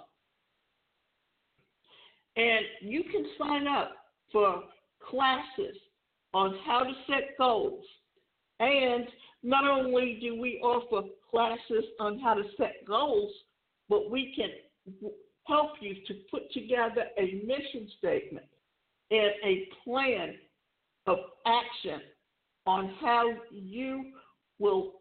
And 2.36 2.66
you 2.82 3.04
can 3.04 3.26
sign 3.38 3.68
up 3.68 3.92
for 4.32 4.64
classes 5.10 5.76
on 6.34 6.58
how 6.66 6.84
to 6.84 6.94
set 7.08 7.38
goals. 7.38 7.84
And 8.60 9.06
not 9.44 9.68
only 9.68 10.20
do 10.22 10.40
we 10.40 10.60
offer 10.64 11.08
classes 11.30 11.86
on 12.00 12.20
how 12.20 12.36
to 12.36 12.44
set 12.58 12.86
goals, 12.88 13.32
but 13.90 14.10
we 14.10 14.34
can 14.36 14.50
help 15.48 15.72
you 15.82 15.96
to 16.08 16.14
put 16.30 16.52
together 16.52 17.06
a 17.18 17.42
mission 17.46 17.90
statement 17.98 18.46
and 19.10 19.32
a 19.44 19.68
plan 19.84 20.36
of 21.08 21.18
action 21.46 22.00
on 22.66 22.94
how 23.02 23.30
you 23.50 24.12
will 24.60 24.94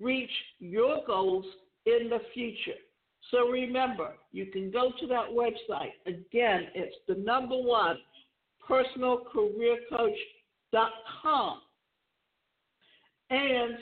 reach 0.00 0.30
your 0.58 0.98
goals 1.06 1.44
in 1.86 2.10
the 2.10 2.18
future. 2.34 2.78
So 3.30 3.48
remember, 3.48 4.14
you 4.32 4.46
can 4.46 4.70
go 4.70 4.92
to 5.00 5.06
that 5.08 5.26
website. 5.30 5.92
Again, 6.06 6.68
it's 6.74 6.96
the 7.08 7.14
number 7.14 7.56
one, 7.56 7.98
personalcareercoach.com. 8.68 11.60
And 13.28 13.76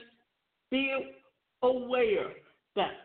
be 0.70 0.90
aware 1.62 2.33
that 2.76 3.04